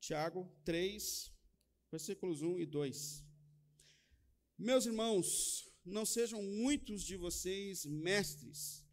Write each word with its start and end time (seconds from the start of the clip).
Tiago 0.00 0.50
3, 0.64 1.32
versículos 1.90 2.42
1 2.42 2.58
e 2.58 2.66
2. 2.66 3.24
Meus 4.58 4.84
irmãos, 4.84 5.72
não 5.84 6.04
sejam 6.04 6.42
muitos 6.42 7.02
de 7.02 7.16
vocês 7.16 7.86
mestres, 7.86 8.84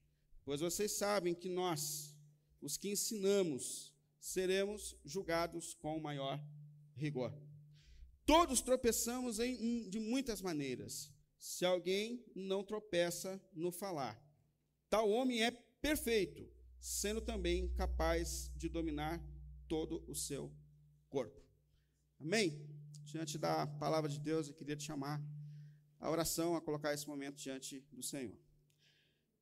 pois 0.45 0.61
vocês 0.61 0.91
sabem 0.91 1.33
que 1.33 1.49
nós, 1.49 2.15
os 2.61 2.77
que 2.77 2.91
ensinamos, 2.91 3.93
seremos 4.19 4.95
julgados 5.03 5.73
com 5.73 5.99
maior 5.99 6.39
rigor. 6.95 7.33
Todos 8.25 8.61
tropeçamos 8.61 9.39
em, 9.39 9.89
de 9.89 9.99
muitas 9.99 10.41
maneiras. 10.41 11.11
Se 11.39 11.65
alguém 11.65 12.23
não 12.35 12.63
tropeça 12.63 13.41
no 13.53 13.71
falar, 13.71 14.21
tal 14.89 15.09
homem 15.09 15.43
é 15.43 15.51
perfeito, 15.51 16.49
sendo 16.79 17.21
também 17.21 17.69
capaz 17.73 18.51
de 18.55 18.67
dominar 18.67 19.23
todo 19.67 20.03
o 20.07 20.15
seu 20.15 20.51
corpo. 21.09 21.41
Amém? 22.19 22.67
Diante 23.03 23.37
da 23.37 23.65
palavra 23.65 24.09
de 24.09 24.19
Deus, 24.19 24.47
eu 24.47 24.53
queria 24.53 24.75
te 24.75 24.83
chamar 24.83 25.21
a 25.99 26.09
oração, 26.09 26.55
a 26.55 26.61
colocar 26.61 26.93
esse 26.93 27.07
momento 27.07 27.37
diante 27.37 27.81
do 27.91 28.01
Senhor. 28.01 28.37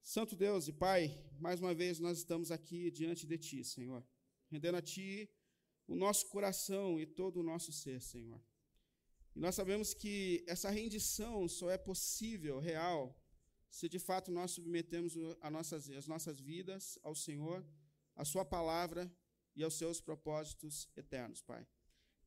Santo 0.02 0.36
Deus 0.36 0.68
e 0.68 0.73
Pai, 0.73 1.22
mais 1.40 1.59
uma 1.59 1.73
vez 1.73 2.00
nós 2.00 2.18
estamos 2.18 2.52
aqui 2.52 2.90
diante 2.92 3.28
de 3.28 3.38
Ti, 3.38 3.64
Senhor, 3.64 4.06
rendendo 4.50 4.78
a 4.78 4.82
Ti 4.82 5.30
o 5.88 5.95
nosso 5.95 6.28
coração 6.28 7.00
e 7.00 7.06
todo 7.06 7.40
o 7.40 7.44
nosso 7.44 7.72
ser, 7.72 8.02
Senhor. 8.02 8.42
E 9.36 9.40
nós 9.40 9.56
sabemos 9.56 9.94
que 9.94 10.44
essa 10.48 10.70
rendição 10.70 11.48
só 11.48 11.70
é 11.70 11.78
possível, 11.78 12.59
real, 12.59 13.16
se 13.77 13.88
de 13.88 13.99
fato 13.99 14.31
nós 14.31 14.49
submetemos 14.55 15.13
nossas, 15.52 15.88
as 15.91 16.08
nossas 16.08 16.40
vidas 16.40 16.98
ao 17.04 17.13
Senhor, 17.13 17.63
à 18.16 18.26
Sua 18.26 18.44
palavra 18.44 19.03
e 19.56 19.64
aos 19.64 19.75
seus 19.75 20.02
propósitos 20.02 20.89
eternos, 20.95 21.44
Pai. 21.44 21.64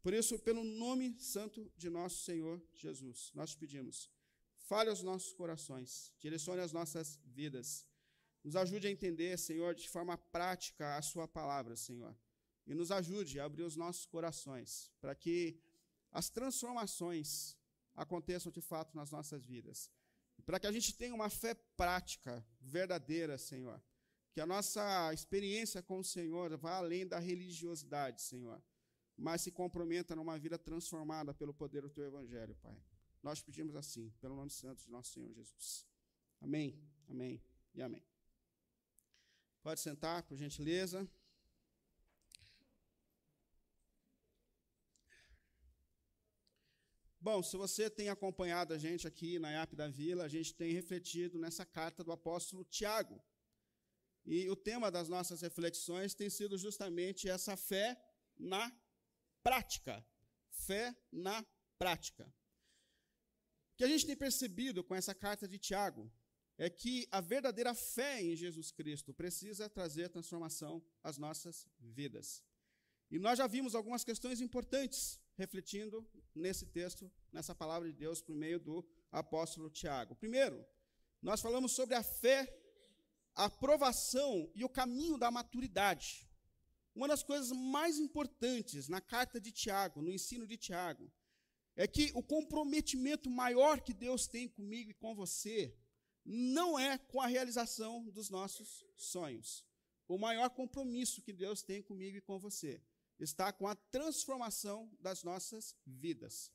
Por 0.00 0.14
isso, 0.14 0.38
pelo 0.38 0.62
nome 0.62 1.06
santo 1.18 1.68
de 1.76 1.90
nosso 1.90 2.18
Senhor 2.22 2.62
Jesus, 2.72 3.32
nós 3.34 3.50
te 3.50 3.56
pedimos, 3.56 4.08
fale 4.58 4.90
aos 4.90 5.02
nossos 5.02 5.32
corações, 5.32 6.12
direcione 6.20 6.60
as 6.60 6.72
nossas 6.72 7.18
vidas, 7.24 7.84
nos 8.44 8.54
ajude 8.54 8.86
a 8.86 8.90
entender, 8.92 9.36
Senhor, 9.36 9.74
de 9.74 9.88
forma 9.88 10.16
prática 10.16 10.96
a 10.96 11.02
Sua 11.02 11.26
palavra, 11.26 11.74
Senhor, 11.74 12.16
e 12.64 12.74
nos 12.74 12.92
ajude 12.92 13.40
a 13.40 13.44
abrir 13.44 13.64
os 13.64 13.74
nossos 13.74 14.06
corações, 14.06 14.88
para 15.00 15.16
que 15.16 15.60
as 16.12 16.30
transformações 16.30 17.56
aconteçam 17.96 18.52
de 18.52 18.60
fato 18.60 18.96
nas 18.96 19.10
nossas 19.10 19.44
vidas, 19.44 19.90
para 20.40 20.58
que 20.58 20.66
a 20.66 20.72
gente 20.72 20.94
tenha 20.96 21.14
uma 21.14 21.28
fé 21.28 21.54
prática, 21.76 22.44
verdadeira, 22.60 23.36
Senhor, 23.38 23.82
que 24.32 24.40
a 24.40 24.46
nossa 24.46 25.12
experiência 25.12 25.82
com 25.82 25.98
o 25.98 26.04
Senhor 26.04 26.56
vá 26.56 26.76
além 26.76 27.06
da 27.06 27.18
religiosidade, 27.18 28.22
Senhor, 28.22 28.62
mas 29.16 29.42
se 29.42 29.50
comprometa 29.50 30.16
numa 30.16 30.38
vida 30.38 30.58
transformada 30.58 31.34
pelo 31.34 31.52
poder 31.52 31.82
do 31.82 31.90
Teu 31.90 32.04
Evangelho, 32.04 32.54
Pai. 32.56 32.76
Nós 33.22 33.42
pedimos 33.42 33.76
assim, 33.76 34.10
pelo 34.20 34.34
nome 34.34 34.50
santo 34.50 34.82
de 34.82 34.90
nosso 34.90 35.12
Senhor 35.12 35.32
Jesus. 35.32 35.86
Amém, 36.40 36.80
amém 37.08 37.42
e 37.74 37.82
amém. 37.82 38.02
Pode 39.62 39.80
sentar, 39.80 40.22
por 40.22 40.38
gentileza. 40.38 41.06
Bom, 47.22 47.42
se 47.42 47.54
você 47.54 47.90
tem 47.90 48.08
acompanhado 48.08 48.72
a 48.72 48.78
gente 48.78 49.06
aqui 49.06 49.38
na 49.38 49.50
IAP 49.52 49.76
da 49.76 49.88
Vila, 49.88 50.24
a 50.24 50.28
gente 50.28 50.54
tem 50.54 50.72
refletido 50.72 51.38
nessa 51.38 51.66
carta 51.66 52.02
do 52.02 52.12
apóstolo 52.12 52.64
Tiago. 52.64 53.22
E 54.24 54.48
o 54.48 54.56
tema 54.56 54.90
das 54.90 55.06
nossas 55.06 55.42
reflexões 55.42 56.14
tem 56.14 56.30
sido 56.30 56.56
justamente 56.56 57.28
essa 57.28 57.58
fé 57.58 58.02
na 58.38 58.74
prática. 59.42 60.02
Fé 60.48 60.96
na 61.12 61.44
prática. 61.78 62.24
O 63.74 63.76
que 63.76 63.84
a 63.84 63.88
gente 63.88 64.06
tem 64.06 64.16
percebido 64.16 64.82
com 64.82 64.94
essa 64.94 65.14
carta 65.14 65.46
de 65.46 65.58
Tiago 65.58 66.10
é 66.56 66.70
que 66.70 67.06
a 67.10 67.20
verdadeira 67.20 67.74
fé 67.74 68.22
em 68.22 68.34
Jesus 68.34 68.70
Cristo 68.70 69.12
precisa 69.12 69.68
trazer 69.68 70.08
transformação 70.08 70.82
às 71.02 71.18
nossas 71.18 71.66
vidas. 71.78 72.42
E 73.10 73.18
nós 73.18 73.36
já 73.36 73.46
vimos 73.46 73.74
algumas 73.74 74.04
questões 74.04 74.40
importantes 74.40 75.20
refletindo 75.40 76.06
nesse 76.34 76.66
texto, 76.66 77.10
nessa 77.32 77.54
palavra 77.54 77.88
de 77.90 77.96
Deus, 77.96 78.20
por 78.20 78.36
meio 78.36 78.60
do 78.60 78.86
apóstolo 79.10 79.70
Tiago. 79.70 80.14
Primeiro, 80.14 80.62
nós 81.22 81.40
falamos 81.40 81.72
sobre 81.72 81.94
a 81.94 82.02
fé 82.02 82.56
a 83.34 83.44
aprovação 83.44 84.50
e 84.54 84.62
o 84.64 84.68
caminho 84.68 85.16
da 85.16 85.30
maturidade. 85.30 86.28
Uma 86.94 87.08
das 87.08 87.22
coisas 87.22 87.50
mais 87.52 87.98
importantes 87.98 88.88
na 88.88 89.00
carta 89.00 89.40
de 89.40 89.50
Tiago, 89.50 90.02
no 90.02 90.12
ensino 90.12 90.46
de 90.46 90.58
Tiago, 90.58 91.10
é 91.74 91.86
que 91.86 92.12
o 92.14 92.22
comprometimento 92.22 93.30
maior 93.30 93.80
que 93.80 93.94
Deus 93.94 94.26
tem 94.26 94.46
comigo 94.46 94.90
e 94.90 94.94
com 95.02 95.14
você 95.14 95.74
não 96.22 96.78
é 96.78 96.98
com 96.98 97.18
a 97.20 97.26
realização 97.26 98.04
dos 98.10 98.28
nossos 98.28 98.84
sonhos. 98.94 99.64
O 100.06 100.18
maior 100.18 100.50
compromisso 100.50 101.22
que 101.22 101.32
Deus 101.32 101.62
tem 101.62 101.80
comigo 101.80 102.18
e 102.18 102.20
com 102.20 102.38
você 102.38 102.82
está 103.20 103.52
com 103.52 103.68
a 103.68 103.74
transformação 103.74 104.90
das 104.98 105.22
nossas 105.22 105.76
vidas. 105.86 106.50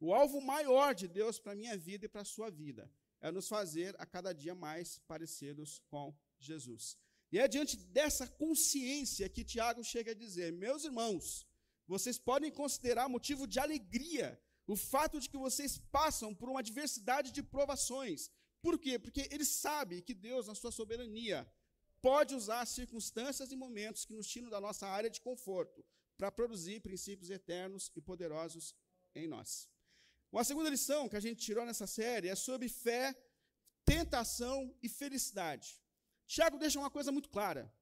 O 0.00 0.12
alvo 0.14 0.40
maior 0.40 0.94
de 0.94 1.06
Deus 1.06 1.38
para 1.38 1.52
a 1.52 1.56
minha 1.56 1.76
vida 1.76 2.06
e 2.06 2.08
para 2.08 2.22
a 2.22 2.24
sua 2.24 2.50
vida 2.50 2.90
é 3.20 3.30
nos 3.30 3.48
fazer 3.48 3.94
a 3.98 4.06
cada 4.06 4.32
dia 4.32 4.54
mais 4.54 4.98
parecidos 5.06 5.82
com 5.90 6.14
Jesus. 6.38 6.98
E 7.32 7.38
é 7.38 7.46
diante 7.48 7.76
dessa 7.76 8.26
consciência 8.26 9.28
que 9.28 9.44
Tiago 9.44 9.82
chega 9.82 10.12
a 10.12 10.14
dizer: 10.14 10.52
meus 10.52 10.84
irmãos, 10.84 11.46
vocês 11.86 12.18
podem 12.18 12.50
considerar 12.50 13.08
motivo 13.08 13.46
de 13.46 13.58
alegria 13.58 14.40
o 14.66 14.76
fato 14.76 15.20
de 15.20 15.28
que 15.28 15.38
vocês 15.38 15.78
passam 15.90 16.34
por 16.34 16.48
uma 16.48 16.62
diversidade 16.62 17.30
de 17.30 17.42
provações. 17.42 18.30
Por 18.60 18.78
quê? 18.78 18.98
Porque 18.98 19.28
ele 19.30 19.44
sabe 19.44 20.02
que 20.02 20.14
Deus, 20.14 20.46
na 20.46 20.54
sua 20.54 20.72
soberania, 20.72 21.50
pode 22.00 22.34
usar 22.34 22.66
circunstâncias 22.66 23.52
e 23.52 23.56
momentos 23.56 24.04
que 24.04 24.14
nos 24.14 24.26
tiram 24.26 24.50
da 24.50 24.60
nossa 24.60 24.86
área 24.86 25.10
de 25.10 25.20
conforto 25.20 25.84
para 26.16 26.32
produzir 26.32 26.80
princípios 26.80 27.30
eternos 27.30 27.90
e 27.94 28.00
poderosos 28.00 28.74
em 29.14 29.26
nós. 29.26 29.68
Uma 30.32 30.44
segunda 30.44 30.70
lição 30.70 31.08
que 31.08 31.16
a 31.16 31.20
gente 31.20 31.44
tirou 31.44 31.64
nessa 31.64 31.86
série 31.86 32.28
é 32.28 32.34
sobre 32.34 32.68
fé, 32.68 33.14
tentação 33.84 34.74
e 34.82 34.88
felicidade. 34.88 35.80
Tiago 36.26 36.58
deixa 36.58 36.78
uma 36.78 36.90
coisa 36.90 37.12
muito 37.12 37.30
clara. 37.30 37.72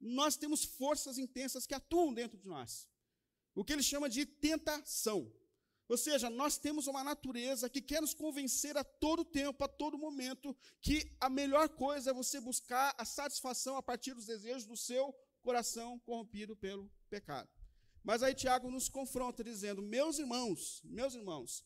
Nós 0.00 0.36
temos 0.36 0.64
forças 0.64 1.16
intensas 1.18 1.66
que 1.66 1.74
atuam 1.74 2.12
dentro 2.12 2.36
de 2.36 2.48
nós. 2.48 2.88
O 3.54 3.64
que 3.64 3.72
ele 3.72 3.82
chama 3.82 4.08
de 4.08 4.26
tentação. 4.26 5.32
Ou 5.88 5.96
seja, 5.96 6.30
nós 6.30 6.58
temos 6.58 6.86
uma 6.86 7.04
natureza 7.04 7.68
que 7.68 7.80
quer 7.80 8.00
nos 8.00 8.14
convencer 8.14 8.76
a 8.76 8.84
todo 8.84 9.24
tempo, 9.24 9.62
a 9.64 9.68
todo 9.68 9.98
momento, 9.98 10.56
que 10.80 11.14
a 11.20 11.28
melhor 11.28 11.68
coisa 11.68 12.10
é 12.10 12.14
você 12.14 12.40
buscar 12.40 12.94
a 12.98 13.04
satisfação 13.04 13.76
a 13.76 13.82
partir 13.82 14.14
dos 14.14 14.26
desejos 14.26 14.66
do 14.66 14.76
seu 14.76 15.14
coração 15.42 15.98
corrompido 16.00 16.56
pelo 16.56 16.90
pecado. 17.10 17.50
Mas 18.04 18.22
aí 18.22 18.34
Tiago 18.34 18.70
nos 18.70 18.88
confronta 18.88 19.42
dizendo: 19.42 19.80
Meus 19.80 20.18
irmãos, 20.18 20.82
meus 20.84 21.14
irmãos, 21.14 21.64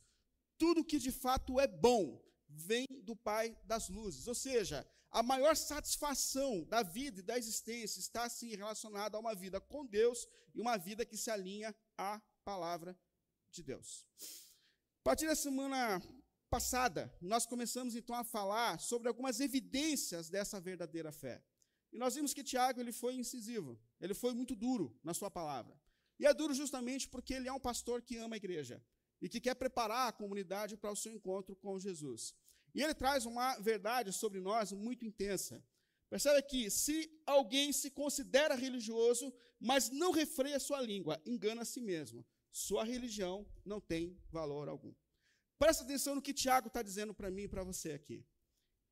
tudo 0.57 0.85
que 0.85 0.99
de 0.99 1.11
fato 1.11 1.59
é 1.59 1.67
bom, 1.67 2.23
vem 2.49 2.87
do 3.03 3.17
Pai 3.17 3.59
das 3.65 3.89
luzes. 3.89 4.29
Ou 4.29 4.35
seja, 4.35 4.89
a 5.11 5.23
maior 5.23 5.57
satisfação 5.57 6.65
da 6.65 6.83
vida 6.83 7.19
e 7.19 7.25
da 7.25 7.37
existência 7.37 7.99
está 7.99 8.25
assim 8.25 8.55
relacionada 8.55 9.17
a 9.17 9.21
uma 9.21 9.35
vida 9.35 9.61
com 9.61 9.85
Deus 9.85 10.27
e 10.55 10.61
uma 10.61 10.77
vida 10.77 11.05
que 11.05 11.17
se 11.17 11.29
alinha 11.29 11.75
à 11.97 12.21
palavra 12.45 12.97
de 13.51 13.63
Deus. 13.63 14.07
A 15.01 15.03
partir 15.03 15.27
da 15.27 15.35
semana 15.35 16.01
passada, 16.49 17.13
nós 17.21 17.47
começamos 17.47 17.97
então 17.97 18.15
a 18.15 18.23
falar 18.23 18.79
sobre 18.79 19.09
algumas 19.09 19.41
evidências 19.41 20.31
dessa 20.31 20.61
verdadeira 20.61 21.11
fé. 21.11 21.43
E 21.91 21.99
nós 21.99 22.15
vimos 22.15 22.33
que 22.33 22.45
Tiago 22.45 22.81
ele 22.81 22.93
foi 22.93 23.15
incisivo, 23.15 23.81
ele 24.01 24.15
foi 24.15 24.35
muito 24.35 24.55
duro 24.55 24.97
na 25.03 25.15
sua 25.15 25.31
palavra. 25.31 25.79
E 26.19 26.27
é 26.27 26.35
duro 26.35 26.53
justamente 26.53 27.09
porque 27.09 27.35
ele 27.35 27.49
é 27.49 27.53
um 27.53 27.61
pastor 27.61 28.03
que 28.03 28.17
ama 28.17 28.37
a 28.37 28.37
igreja 28.37 28.83
e 29.21 29.29
que 29.29 29.41
quer 29.41 29.55
preparar 29.55 30.09
a 30.09 30.13
comunidade 30.13 30.77
para 30.77 30.93
o 30.93 30.97
seu 30.97 31.13
encontro 31.13 31.55
com 31.57 31.79
Jesus. 31.79 32.35
E 32.75 32.83
ele 32.83 32.95
traz 32.95 33.25
uma 33.27 33.57
verdade 33.59 34.13
sobre 34.13 34.41
nós 34.41 34.73
muito 34.73 35.05
intensa. 35.05 35.65
Percebe 36.11 36.43
que 36.43 36.71
se 36.71 37.11
alguém 37.27 37.73
se 37.73 37.91
considera 37.91 38.55
religioso, 38.55 39.33
mas 39.61 39.91
não 39.91 40.11
refreia 40.11 40.59
sua 40.59 40.81
língua, 40.81 41.21
engana 41.27 41.63
a 41.63 41.65
si 41.65 41.81
mesmo. 41.81 42.25
Sua 42.51 42.85
religião 42.85 43.47
não 43.65 43.81
tem 43.81 44.19
valor 44.31 44.69
algum. 44.69 44.95
Presta 45.59 45.83
atenção 45.83 46.15
no 46.15 46.23
que 46.23 46.33
Tiago 46.33 46.69
está 46.69 46.83
dizendo 46.83 47.13
para 47.13 47.31
mim 47.31 47.43
e 47.43 47.49
para 47.49 47.65
você 47.65 47.93
aqui. 47.93 48.25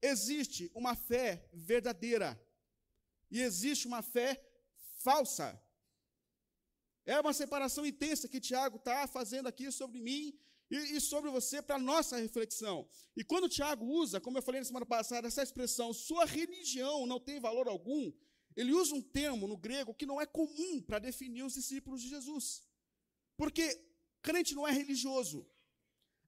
Existe 0.03 0.71
uma 0.75 0.95
fé 0.95 1.49
verdadeira 1.53 2.41
e 3.31 3.41
existe 3.41 3.87
uma 3.87 4.03
fé 4.03 4.45
falsa. 5.03 5.61
É 7.07 7.21
uma 7.21 7.33
separação 7.33 7.87
intensa 7.87 8.29
que 8.29 8.41
Tiago 8.41 8.77
está 8.79 9.07
fazendo 9.07 9.47
aqui 9.47 9.71
sobre 9.71 10.01
mim 10.01 10.37
e, 10.69 10.77
e 10.97 11.01
sobre 11.01 11.31
você 11.31 11.63
para 11.63 11.79
nossa 11.79 12.17
reflexão. 12.17 12.89
E 13.17 13.23
quando 13.23 13.49
Tiago 13.49 13.87
usa, 13.87 14.21
como 14.21 14.39
eu 14.39 14.43
falei 14.43 14.61
na 14.61 14.65
semana 14.65 14.85
passada, 14.85 15.29
essa 15.29 15.43
expressão, 15.43 15.93
sua 15.93 16.25
religião 16.25 17.07
não 17.07 17.21
tem 17.21 17.39
valor 17.39 17.69
algum, 17.69 18.13
ele 18.57 18.73
usa 18.73 18.95
um 18.95 19.03
termo 19.03 19.47
no 19.47 19.57
grego 19.57 19.95
que 19.95 20.05
não 20.05 20.21
é 20.21 20.27
comum 20.27 20.83
para 20.83 20.99
definir 20.99 21.45
os 21.45 21.55
discípulos 21.55 22.03
de 22.03 22.09
Jesus. 22.09 22.65
Porque 23.37 23.81
crente 24.21 24.55
não 24.55 24.67
é 24.67 24.73
religioso. 24.73 25.47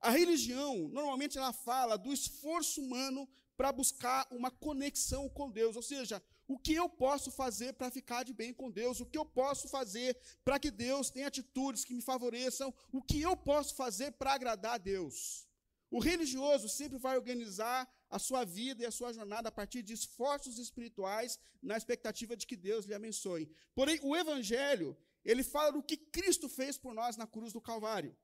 A 0.01 0.11
religião, 0.11 0.89
normalmente, 0.91 1.37
ela 1.37 1.53
fala 1.53 1.97
do 1.97 2.13
esforço 2.13 2.81
humano 2.81 3.29
para 3.57 3.73
buscar 3.73 4.29
uma 4.31 4.51
conexão 4.51 5.29
com 5.29 5.51
Deus, 5.51 5.75
ou 5.75 5.83
seja, 5.83 6.23
o 6.49 6.59
que 6.59 6.75
eu 6.75 6.89
posso 6.89 7.31
fazer 7.31 7.75
para 7.75 7.91
ficar 7.91 8.23
de 8.25 8.33
bem 8.33 8.55
com 8.55 8.71
Deus? 8.71 9.01
O 9.01 9.07
que 9.07 9.19
eu 9.19 9.27
posso 9.27 9.69
fazer 9.69 10.19
para 10.43 10.59
que 10.59 10.71
Deus 10.71 11.11
tenha 11.11 11.27
atitudes 11.27 11.85
que 11.85 11.93
me 11.93 12.01
favoreçam? 12.01 12.75
O 12.91 13.03
que 13.03 13.21
eu 13.21 13.37
posso 13.37 13.75
fazer 13.75 14.13
para 14.13 14.33
agradar 14.33 14.77
a 14.77 14.79
Deus? 14.79 15.47
O 15.91 16.01
religioso 16.01 16.67
sempre 16.67 16.99
vai 16.99 17.17
organizar 17.19 17.87
a 18.09 18.19
sua 18.19 18.45
vida 18.45 18.83
e 18.83 18.87
a 18.87 18.91
sua 18.91 19.13
jornada 19.13 19.51
a 19.51 19.53
partir 19.53 19.83
de 19.83 19.93
esforços 19.93 20.59
espirituais, 20.59 21.39
na 21.63 21.77
expectativa 21.77 22.35
de 22.35 22.47
que 22.47 22.57
Deus 22.57 22.87
lhe 22.87 22.95
abençoe. 22.95 23.51
Porém, 23.75 24.01
o 24.03 24.17
Evangelho, 24.17 24.97
ele 25.23 25.43
fala 25.43 25.73
do 25.73 25.83
que 25.83 25.99
Cristo 25.99 26.49
fez 26.49 26.79
por 26.79 26.95
nós 26.95 27.19
na 27.19 27.27
cruz 27.27 27.53
do 27.53 27.61
Calvário. 27.61 28.17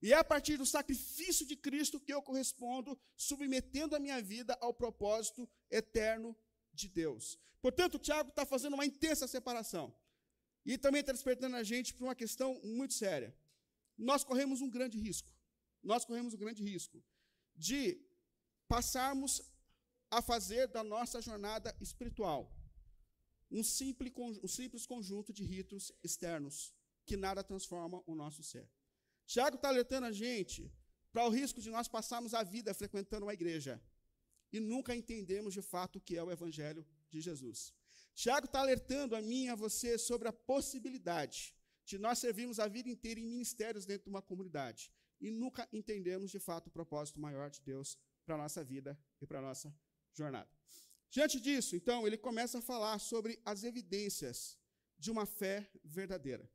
E 0.00 0.12
é 0.12 0.16
a 0.16 0.22
partir 0.22 0.56
do 0.56 0.66
sacrifício 0.66 1.44
de 1.46 1.56
Cristo 1.56 1.98
que 1.98 2.12
eu 2.12 2.22
correspondo, 2.22 2.96
submetendo 3.16 3.96
a 3.96 3.98
minha 3.98 4.20
vida 4.22 4.56
ao 4.60 4.72
propósito 4.72 5.48
eterno 5.70 6.36
de 6.74 6.88
Deus. 6.88 7.38
Portanto, 7.60 7.98
Tiago 7.98 8.30
está 8.30 8.44
fazendo 8.44 8.74
uma 8.74 8.86
intensa 8.86 9.26
separação. 9.26 9.94
E 10.66 10.78
também 10.78 11.00
está 11.00 11.12
despertando 11.12 11.56
a 11.56 11.62
gente 11.62 11.94
para 11.94 12.04
uma 12.04 12.14
questão 12.14 12.60
muito 12.62 12.94
séria. 12.94 13.36
Nós 13.96 14.24
corremos 14.24 14.60
um 14.60 14.70
grande 14.70 14.98
risco. 14.98 15.30
Nós 15.82 16.04
corremos 16.04 16.32
um 16.34 16.38
grande 16.38 16.62
risco 16.62 17.02
de 17.54 18.00
passarmos 18.66 19.42
a 20.10 20.22
fazer 20.22 20.68
da 20.68 20.82
nossa 20.82 21.20
jornada 21.20 21.74
espiritual 21.80 22.50
um 23.50 23.62
simples, 23.62 24.12
um 24.42 24.48
simples 24.48 24.86
conjunto 24.86 25.32
de 25.32 25.44
ritos 25.44 25.92
externos 26.02 26.74
que 27.06 27.16
nada 27.16 27.44
transforma 27.44 28.02
o 28.06 28.14
nosso 28.14 28.42
ser. 28.42 28.68
Tiago 29.26 29.56
está 29.56 29.68
alertando 29.68 30.06
a 30.06 30.12
gente 30.12 30.72
para 31.12 31.26
o 31.26 31.30
risco 31.30 31.60
de 31.60 31.70
nós 31.70 31.86
passarmos 31.86 32.34
a 32.34 32.42
vida 32.42 32.74
frequentando 32.74 33.26
uma 33.26 33.34
igreja 33.34 33.80
e 34.54 34.60
nunca 34.60 34.94
entendemos 34.94 35.52
de 35.52 35.60
fato 35.60 35.96
o 35.96 36.00
que 36.00 36.16
é 36.16 36.22
o 36.22 36.30
Evangelho 36.30 36.86
de 37.10 37.20
Jesus. 37.20 37.74
Tiago 38.14 38.46
está 38.46 38.60
alertando 38.60 39.16
a 39.16 39.20
mim 39.20 39.46
e 39.46 39.48
a 39.48 39.56
você 39.56 39.98
sobre 39.98 40.28
a 40.28 40.32
possibilidade 40.32 41.56
de 41.84 41.98
nós 41.98 42.20
servirmos 42.20 42.60
a 42.60 42.68
vida 42.68 42.88
inteira 42.88 43.18
em 43.18 43.26
ministérios 43.26 43.84
dentro 43.84 44.04
de 44.04 44.10
uma 44.10 44.22
comunidade 44.22 44.92
e 45.20 45.28
nunca 45.28 45.68
entendemos 45.72 46.30
de 46.30 46.38
fato 46.38 46.68
o 46.68 46.70
propósito 46.70 47.18
maior 47.18 47.50
de 47.50 47.60
Deus 47.62 47.98
para 48.24 48.36
a 48.36 48.38
nossa 48.38 48.62
vida 48.62 48.96
e 49.20 49.26
para 49.26 49.40
a 49.40 49.42
nossa 49.42 49.76
jornada. 50.12 50.48
Diante 51.10 51.40
disso, 51.40 51.74
então, 51.74 52.06
ele 52.06 52.16
começa 52.16 52.58
a 52.58 52.62
falar 52.62 53.00
sobre 53.00 53.40
as 53.44 53.64
evidências 53.64 54.56
de 54.96 55.10
uma 55.10 55.26
fé 55.26 55.68
verdadeira. 55.82 56.48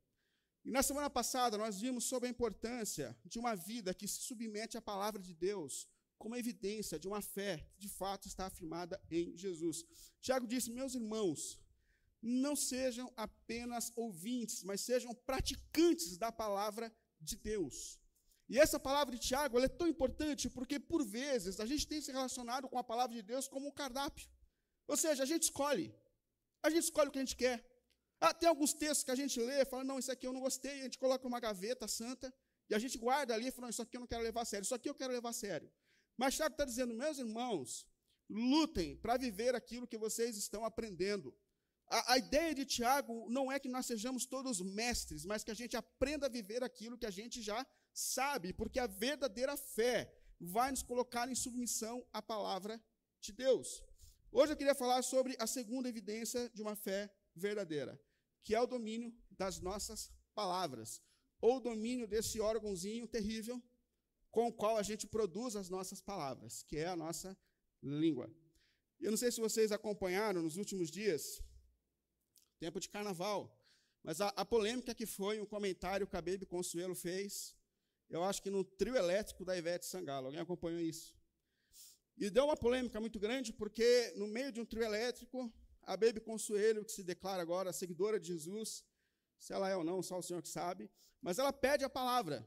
E 0.63 0.71
na 0.71 0.81
semana 0.81 1.09
passada 1.09 1.57
nós 1.57 1.81
vimos 1.81 2.05
sobre 2.05 2.29
a 2.29 2.31
importância 2.31 3.17
de 3.25 3.37
uma 3.37 3.55
vida 3.55 3.93
que 3.93 4.07
se 4.07 4.21
submete 4.21 4.77
à 4.77 4.81
palavra 4.81 5.21
de 5.21 5.33
Deus 5.33 5.85
como 6.19 6.35
evidência 6.35 6.99
de 6.99 7.07
uma 7.07 7.21
fé 7.21 7.65
que 7.71 7.79
de 7.79 7.89
fato 7.89 8.27
está 8.27 8.45
afirmada 8.45 9.01
em 9.09 9.35
Jesus. 9.35 9.85
Tiago 10.21 10.45
disse: 10.45 10.69
Meus 10.69 10.93
irmãos, 10.93 11.41
não 12.21 12.55
sejam 12.55 13.11
apenas 13.15 13.91
ouvintes, 13.95 14.63
mas 14.63 14.81
sejam 14.81 15.15
praticantes 15.15 16.17
da 16.17 16.31
palavra 16.31 16.93
de 17.19 17.37
Deus. 17.37 17.99
E 18.49 18.57
essa 18.59 18.79
palavra 18.79 19.15
de 19.15 19.21
Tiago 19.27 19.59
é 19.59 19.67
tão 19.67 19.87
importante 19.87 20.49
porque, 20.49 20.79
por 20.79 21.05
vezes, 21.05 21.59
a 21.59 21.65
gente 21.65 21.87
tem 21.87 22.01
se 22.01 22.11
relacionado 22.11 22.67
com 22.67 22.77
a 22.77 22.83
palavra 22.83 23.15
de 23.15 23.21
Deus 23.21 23.47
como 23.47 23.67
um 23.67 23.71
cardápio. 23.71 24.27
Ou 24.87 24.97
seja, 24.97 25.23
a 25.23 25.25
gente 25.25 25.43
escolhe. 25.43 25.93
A 26.63 26.69
gente 26.69 26.85
escolhe 26.85 27.09
o 27.09 27.11
que 27.11 27.19
a 27.19 27.21
gente 27.21 27.35
quer. 27.35 27.63
Ah, 28.19 28.33
tem 28.33 28.49
alguns 28.49 28.73
textos 28.73 29.03
que 29.03 29.11
a 29.11 29.15
gente 29.15 29.39
lê 29.39 29.63
fala, 29.63 29.83
não, 29.83 29.97
isso 29.97 30.11
aqui 30.11 30.27
eu 30.27 30.33
não 30.33 30.41
gostei, 30.41 30.81
a 30.81 30.83
gente 30.83 30.99
coloca 30.99 31.25
uma 31.25 31.39
gaveta 31.39 31.87
santa, 31.87 32.33
e 32.69 32.75
a 32.75 32.79
gente 32.79 32.97
guarda 32.97 33.33
ali 33.33 33.49
fala, 33.49 33.69
isso 33.69 33.81
aqui 33.81 33.95
eu 33.95 34.01
não 34.01 34.07
quero 34.07 34.23
levar 34.23 34.41
a 34.41 34.45
sério, 34.45 34.65
isso 34.65 34.75
aqui 34.75 34.89
eu 34.89 34.95
quero 34.95 35.13
levar 35.13 35.29
a 35.29 35.33
sério. 35.33 35.71
Mas 36.19 36.35
Tiago 36.35 36.53
está 36.53 36.65
dizendo, 36.65 36.93
meus 36.93 37.17
irmãos, 37.17 37.87
lutem 38.29 38.97
para 38.97 39.15
viver 39.15 39.55
aquilo 39.55 39.87
que 39.87 39.97
vocês 39.97 40.35
estão 40.35 40.65
aprendendo. 40.65 41.33
A, 41.87 42.13
a, 42.13 42.17
ideia 42.17 42.53
de 42.53 42.65
Tiago 42.65 43.29
não 43.29 43.49
é 43.49 43.57
que 43.57 43.69
nós 43.69 43.85
sejamos 43.85 44.25
todos 44.25 44.59
mestres, 44.59 45.23
mas 45.23 45.45
que 45.45 45.51
a 45.51 45.53
gente 45.53 45.77
aprenda 45.77 46.25
a 46.25 46.29
viver 46.29 46.61
aquilo 46.61 46.97
que 46.97 47.05
a 47.05 47.09
gente 47.09 47.41
já 47.41 47.65
sabe, 47.93 48.51
porque 48.51 48.79
a 48.79 48.85
verdadeira 48.85 49.55
fé 49.55 50.13
vai 50.37 50.69
nos 50.71 50.83
colocar 50.83 51.29
em 51.29 51.35
submissão 51.35 52.05
à 52.11 52.21
palavra 52.21 52.83
de 53.21 53.31
Deus. 53.31 53.81
Hoje 54.29 54.51
eu 54.51 54.57
queria 54.57 54.75
falar 54.75 55.01
sobre 55.03 55.37
a 55.39 55.47
segunda 55.47 55.87
evidência 55.87 56.49
de 56.49 56.61
uma 56.61 56.75
fé 56.75 57.09
verdadeira, 57.33 57.97
que 58.43 58.53
é 58.53 58.59
o 58.59 58.67
domínio 58.67 59.17
das 59.31 59.61
nossas 59.61 60.11
palavras, 60.35 61.01
ou 61.39 61.55
o 61.55 61.61
domínio 61.61 62.05
desse 62.05 62.41
órgãozinho 62.41 63.07
terrível 63.07 63.63
com 64.31 64.47
o 64.47 64.53
qual 64.53 64.77
a 64.77 64.83
gente 64.83 65.07
produz 65.07 65.55
as 65.55 65.69
nossas 65.69 66.01
palavras, 66.01 66.63
que 66.63 66.77
é 66.77 66.87
a 66.87 66.95
nossa 66.95 67.37
língua. 67.81 68.29
Eu 68.99 69.11
não 69.11 69.17
sei 69.17 69.31
se 69.31 69.39
vocês 69.39 69.71
acompanharam 69.71 70.41
nos 70.41 70.57
últimos 70.57 70.91
dias, 70.91 71.41
tempo 72.59 72.79
de 72.79 72.89
carnaval, 72.89 73.55
mas 74.03 74.21
a, 74.21 74.27
a 74.29 74.45
polêmica 74.45 74.93
que 74.93 75.05
foi 75.05 75.39
um 75.39 75.45
comentário 75.45 76.07
que 76.07 76.15
a 76.15 76.21
Baby 76.21 76.45
Consuelo 76.45 76.95
fez, 76.95 77.55
eu 78.09 78.23
acho 78.23 78.41
que 78.41 78.49
no 78.49 78.63
trio 78.63 78.95
elétrico 78.95 79.45
da 79.45 79.57
Ivete 79.57 79.85
Sangalo. 79.85 80.27
Alguém 80.27 80.41
acompanhou 80.41 80.79
isso? 80.79 81.15
E 82.17 82.29
deu 82.29 82.45
uma 82.45 82.57
polêmica 82.57 82.99
muito 82.99 83.19
grande, 83.19 83.53
porque 83.53 84.13
no 84.17 84.27
meio 84.27 84.51
de 84.51 84.59
um 84.59 84.65
trio 84.65 84.83
elétrico, 84.83 85.51
a 85.83 85.95
Baby 85.95 86.19
Consuelo, 86.19 86.83
que 86.83 86.91
se 86.91 87.03
declara 87.03 87.41
agora 87.41 87.71
seguidora 87.71 88.19
de 88.19 88.27
Jesus, 88.27 88.83
se 89.37 89.53
ela 89.53 89.69
é 89.69 89.75
ou 89.75 89.83
não, 89.83 90.03
só 90.03 90.17
o 90.17 90.21
Senhor 90.21 90.41
que 90.41 90.49
sabe, 90.49 90.91
mas 91.21 91.39
ela 91.39 91.53
pede 91.53 91.85
a 91.85 91.89
palavra. 91.89 92.45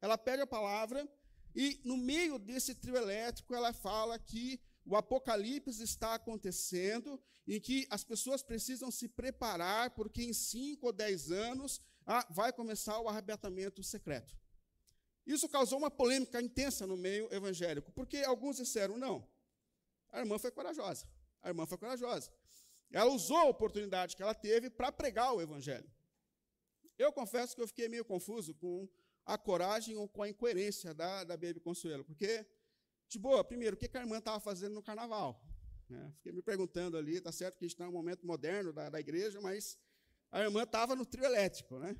Ela 0.00 0.18
pede 0.18 0.42
a 0.42 0.46
palavra 0.46 1.08
e 1.54 1.80
no 1.84 1.96
meio 1.96 2.38
desse 2.38 2.74
trio 2.74 2.96
elétrico, 2.96 3.54
ela 3.54 3.72
fala 3.72 4.18
que 4.18 4.60
o 4.84 4.96
apocalipse 4.96 5.82
está 5.82 6.14
acontecendo 6.14 7.20
e 7.46 7.60
que 7.60 7.86
as 7.90 8.04
pessoas 8.04 8.42
precisam 8.42 8.90
se 8.90 9.08
preparar, 9.08 9.90
porque 9.90 10.22
em 10.22 10.32
cinco 10.32 10.86
ou 10.86 10.92
dez 10.92 11.30
anos 11.30 11.80
ah, 12.06 12.26
vai 12.30 12.52
começar 12.52 12.98
o 13.00 13.08
arrebatamento 13.08 13.82
secreto. 13.82 14.36
Isso 15.26 15.48
causou 15.48 15.78
uma 15.78 15.90
polêmica 15.90 16.40
intensa 16.42 16.86
no 16.86 16.96
meio 16.96 17.32
evangélico, 17.32 17.90
porque 17.92 18.18
alguns 18.18 18.56
disseram: 18.56 18.98
não, 18.98 19.26
a 20.10 20.20
irmã 20.20 20.38
foi 20.38 20.50
corajosa. 20.50 21.06
A 21.42 21.48
irmã 21.48 21.66
foi 21.66 21.78
corajosa. 21.78 22.32
Ela 22.90 23.10
usou 23.10 23.36
a 23.36 23.48
oportunidade 23.48 24.16
que 24.16 24.22
ela 24.22 24.34
teve 24.34 24.70
para 24.70 24.92
pregar 24.92 25.32
o 25.34 25.40
evangelho. 25.40 25.90
Eu 26.98 27.12
confesso 27.12 27.54
que 27.54 27.62
eu 27.62 27.66
fiquei 27.66 27.88
meio 27.88 28.04
confuso 28.04 28.54
com 28.54 28.88
a 29.24 29.38
coragem 29.38 29.96
ou 29.96 30.08
com 30.08 30.22
a 30.22 30.28
incoerência 30.28 30.92
da, 30.92 31.24
da 31.24 31.36
Baby 31.36 31.60
Consuelo. 31.60 32.04
Porque, 32.04 32.46
de 33.08 33.18
boa, 33.18 33.42
primeiro, 33.42 33.76
o 33.76 33.78
que 33.78 33.96
a 33.96 34.00
irmã 34.00 34.18
estava 34.18 34.40
fazendo 34.40 34.74
no 34.74 34.82
carnaval? 34.82 35.42
Né? 35.88 36.12
Fiquei 36.16 36.32
me 36.32 36.42
perguntando 36.42 36.96
ali, 36.96 37.20
tá 37.20 37.32
certo 37.32 37.58
que 37.58 37.64
a 37.64 37.66
gente 37.66 37.74
está 37.74 37.86
num 37.86 37.92
momento 37.92 38.26
moderno 38.26 38.72
da, 38.72 38.90
da 38.90 39.00
igreja, 39.00 39.40
mas 39.40 39.78
a 40.30 40.40
irmã 40.40 40.62
estava 40.62 40.94
no 40.94 41.06
trio 41.06 41.24
elétrico. 41.24 41.78
Né? 41.78 41.96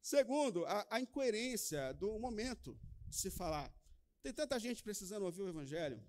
Segundo, 0.00 0.64
a, 0.66 0.86
a 0.90 1.00
incoerência 1.00 1.92
do 1.94 2.18
momento 2.18 2.78
de 3.08 3.16
se 3.16 3.30
falar. 3.30 3.72
Tem 4.22 4.32
tanta 4.32 4.58
gente 4.58 4.82
precisando 4.82 5.24
ouvir 5.24 5.42
o 5.42 5.48
evangelho 5.48 6.02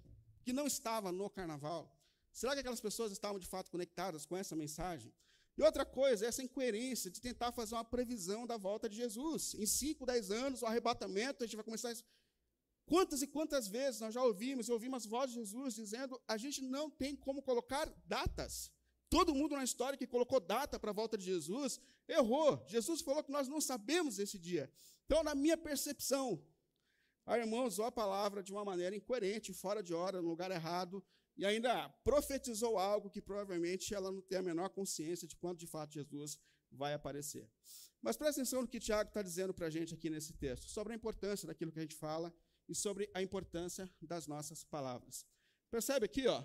que 0.44 0.54
não 0.54 0.66
estava 0.66 1.12
no 1.12 1.30
carnaval. 1.30 1.94
Será 2.32 2.54
que 2.54 2.60
aquelas 2.60 2.82
pessoas 2.82 3.12
estavam 3.12 3.40
de 3.40 3.48
fato 3.48 3.72
conectadas 3.72 4.26
com 4.26 4.38
essa 4.38 4.56
mensagem? 4.56 5.14
E 5.58 5.64
outra 5.64 5.84
coisa, 5.84 6.26
essa 6.26 6.44
incoerência 6.44 7.10
de 7.10 7.20
tentar 7.20 7.52
fazer 7.52 7.74
uma 7.74 7.84
previsão 7.84 8.46
da 8.46 8.58
volta 8.58 8.88
de 8.88 8.96
Jesus. 8.96 9.56
Em 9.56 9.66
5, 9.66 10.06
10 10.06 10.32
anos, 10.32 10.62
o 10.62 10.68
arrebatamento, 10.68 11.44
a 11.44 11.48
gente 11.48 11.56
vai 11.56 11.66
começar. 11.66 11.92
Isso. 11.92 12.06
Quantas 12.86 13.22
e 13.22 13.28
quantas 13.28 13.68
vezes 13.68 14.00
nós 14.00 14.14
já 14.14 14.24
ouvimos, 14.24 14.68
e 14.68 14.72
ouvimos 14.72 15.04
as 15.04 15.06
vozes 15.06 15.34
de 15.34 15.42
Jesus 15.42 15.76
dizendo: 15.76 16.22
a 16.28 16.38
gente 16.38 16.62
não 16.62 16.90
tem 16.90 17.16
como 17.16 17.42
colocar 17.42 17.92
datas. 18.06 18.72
Todo 19.10 19.34
mundo 19.34 19.56
na 19.56 19.64
história 19.64 19.98
que 19.98 20.06
colocou 20.06 20.40
data 20.40 20.80
para 20.80 20.92
a 20.92 20.94
volta 20.94 21.18
de 21.18 21.26
Jesus 21.26 21.80
errou. 22.08 22.64
Jesus 22.68 23.02
falou 23.02 23.24
que 23.24 23.32
nós 23.32 23.48
não 23.48 23.60
sabemos 23.60 24.20
esse 24.20 24.38
dia. 24.38 24.72
Então, 25.06 25.24
na 25.24 25.34
minha 25.34 25.58
percepção, 25.58 26.42
a 27.28 27.38
irmã 27.38 27.64
usou 27.64 27.86
a 27.86 27.92
palavra 27.92 28.42
de 28.42 28.54
uma 28.54 28.64
maneira 28.64 28.96
incoerente, 28.96 29.54
fora 29.54 29.84
de 29.84 29.94
hora, 29.94 30.22
no 30.22 30.30
lugar 30.30 30.50
errado, 30.50 31.04
e 31.36 31.46
ainda 31.46 31.90
profetizou 32.04 32.78
algo 32.78 33.10
que 33.10 33.22
provavelmente 33.22 33.94
ela 33.94 34.10
não 34.10 34.22
tem 34.22 34.38
a 34.38 34.42
menor 34.42 34.70
consciência 34.70 35.28
de 35.28 35.36
quando 35.36 35.60
de 35.60 35.68
fato 35.68 35.94
Jesus 35.94 36.40
vai 36.72 36.94
aparecer. 36.94 37.52
Mas 38.02 38.16
presta 38.16 38.42
atenção 38.42 38.62
no 38.62 38.68
que 38.68 38.80
Tiago 38.80 39.10
está 39.10 39.22
dizendo 39.22 39.54
para 39.54 39.68
a 39.68 39.70
gente 39.70 39.94
aqui 39.94 40.10
nesse 40.10 40.34
texto, 40.34 40.70
sobre 40.70 40.94
a 40.94 40.96
importância 40.96 41.46
daquilo 41.46 41.72
que 41.72 41.80
a 41.80 41.82
gente 41.82 41.96
fala 41.96 42.34
e 42.68 42.74
sobre 42.74 43.10
a 43.14 43.22
importância 43.22 43.90
das 44.02 44.26
nossas 44.26 44.64
palavras. 44.64 45.26
Percebe 45.70 46.06
aqui, 46.06 46.28
ó, 46.28 46.44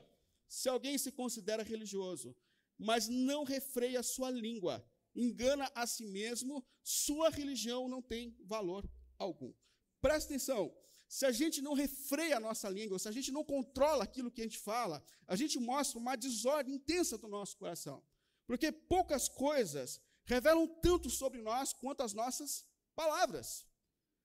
se 0.48 0.68
alguém 0.68 0.98
se 0.98 1.12
considera 1.12 1.62
religioso, 1.62 2.36
mas 2.76 3.06
não 3.06 3.44
refreia 3.44 4.00
a 4.00 4.02
sua 4.02 4.30
língua, 4.30 4.84
engana 5.14 5.70
a 5.76 5.86
si 5.86 6.06
mesmo, 6.06 6.66
sua 6.82 7.30
religião 7.30 7.88
não 7.88 8.02
tem 8.02 8.36
valor 8.40 8.84
algum. 9.16 9.54
Presta 10.02 10.28
atenção, 10.30 10.62
se 11.08 11.24
a 11.24 11.32
gente 11.40 11.62
não 11.62 11.74
refreia 11.74 12.36
a 12.36 12.40
nossa 12.40 12.68
língua, 12.68 12.98
se 12.98 13.08
a 13.08 13.12
gente 13.12 13.30
não 13.30 13.44
controla 13.44 14.04
aquilo 14.04 14.30
que 14.30 14.40
a 14.40 14.44
gente 14.44 14.58
fala, 14.58 15.02
a 15.26 15.36
gente 15.36 15.58
mostra 15.58 15.98
uma 15.98 16.16
desordem 16.16 16.74
intensa 16.74 17.16
do 17.16 17.28
nosso 17.28 17.56
coração. 17.56 18.02
Porque 18.46 18.72
poucas 18.72 19.28
coisas 19.28 20.00
revelam 20.24 20.66
tanto 20.66 21.08
sobre 21.08 21.40
nós 21.40 21.72
quanto 21.72 22.02
as 22.02 22.12
nossas 22.12 22.66
palavras. 22.94 23.66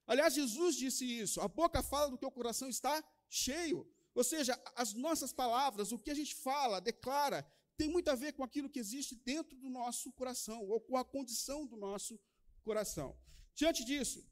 Aliás, 0.06 0.34
Jesus 0.34 0.76
disse 0.76 1.06
isso: 1.06 1.42
a 1.42 1.48
boca 1.48 1.84
fala 1.84 2.10
do 2.10 2.18
que 2.18 2.26
o 2.26 2.32
coração 2.32 2.70
está 2.70 3.04
cheio. 3.30 3.86
Ou 4.16 4.24
seja, 4.24 4.60
as 4.76 4.94
nossas 4.94 5.32
palavras, 5.32 5.92
o 5.92 6.00
que 6.00 6.10
a 6.10 6.16
gente 6.16 6.34
fala, 6.36 6.80
declara, 6.80 7.46
tem 7.78 7.88
muito 7.88 8.10
a 8.10 8.16
ver 8.16 8.34
com 8.34 8.44
aquilo 8.44 8.70
que 8.70 8.80
existe 8.80 9.14
dentro 9.14 9.56
do 9.58 9.70
nosso 9.70 10.12
coração, 10.14 10.60
ou 10.68 10.82
com 10.82 10.98
a 10.98 11.06
condição 11.06 11.68
do 11.68 11.78
nosso 11.78 12.20
coração. 12.64 13.16
Diante 13.54 13.84
disso, 13.86 14.26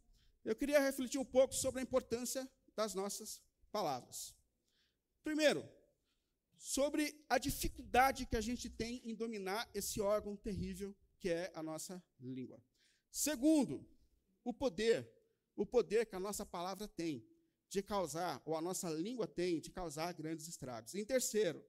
eu 0.46 0.56
queria 0.56 0.80
refletir 0.80 1.20
um 1.20 1.26
pouco 1.26 1.54
sobre 1.54 1.80
a 1.80 1.84
importância 1.84 2.50
das 2.76 2.94
nossas 2.94 3.42
palavras. 3.72 4.36
Primeiro, 5.24 5.68
sobre 6.56 7.26
a 7.28 7.38
dificuldade 7.38 8.26
que 8.26 8.38
a 8.38 8.42
gente 8.42 8.70
tem 8.70 9.02
em 9.04 9.16
dominar 9.16 9.70
esse 9.74 10.00
órgão 10.00 10.36
terrível 10.36 10.96
que 11.20 11.30
é 11.30 11.52
a 11.56 11.64
nossa 11.64 12.04
língua. 12.20 12.64
Segundo, 13.10 13.88
o 14.44 14.54
poder, 14.54 15.12
o 15.56 15.66
poder 15.66 16.06
que 16.06 16.16
a 16.16 16.20
nossa 16.20 16.46
palavra 16.46 16.88
tem 16.88 17.28
de 17.70 17.82
causar, 17.82 18.42
ou 18.46 18.56
a 18.56 18.62
nossa 18.62 18.90
língua 18.90 19.28
tem, 19.28 19.60
de 19.60 19.72
causar 19.72 20.14
grandes 20.14 20.48
estragos. 20.48 20.94
Em 20.94 21.04
terceiro, 21.04 21.66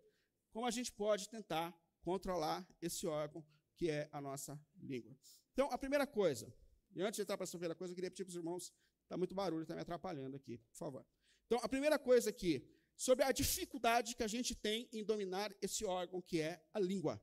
como 0.52 0.66
a 0.66 0.70
gente 0.70 0.92
pode 0.92 1.28
tentar 1.28 1.74
controlar 2.02 2.66
esse 2.80 3.06
órgão 3.06 3.44
que 3.74 3.90
é 3.90 4.08
a 4.12 4.20
nossa 4.20 4.60
língua. 4.80 5.16
Então, 5.52 5.70
a 5.70 5.78
primeira 5.78 6.06
coisa, 6.06 6.52
e 6.96 7.02
antes 7.02 7.16
de 7.16 7.22
entrar 7.22 7.36
para 7.36 7.44
a 7.44 7.48
primeira 7.48 7.74
coisa, 7.74 7.92
eu 7.92 7.94
queria 7.94 8.10
pedir 8.10 8.24
para 8.24 8.30
os 8.30 8.36
irmãos, 8.36 8.72
está 9.02 9.16
muito 9.18 9.34
barulho, 9.34 9.62
está 9.62 9.74
me 9.74 9.82
atrapalhando 9.82 10.34
aqui, 10.34 10.56
por 10.56 10.76
favor. 10.76 11.06
Então, 11.44 11.58
a 11.62 11.68
primeira 11.68 11.98
coisa 11.98 12.30
aqui, 12.30 12.66
sobre 12.96 13.22
a 13.22 13.30
dificuldade 13.30 14.16
que 14.16 14.22
a 14.22 14.26
gente 14.26 14.54
tem 14.54 14.88
em 14.92 15.04
dominar 15.04 15.54
esse 15.60 15.84
órgão 15.84 16.22
que 16.22 16.40
é 16.40 16.64
a 16.72 16.80
língua. 16.80 17.20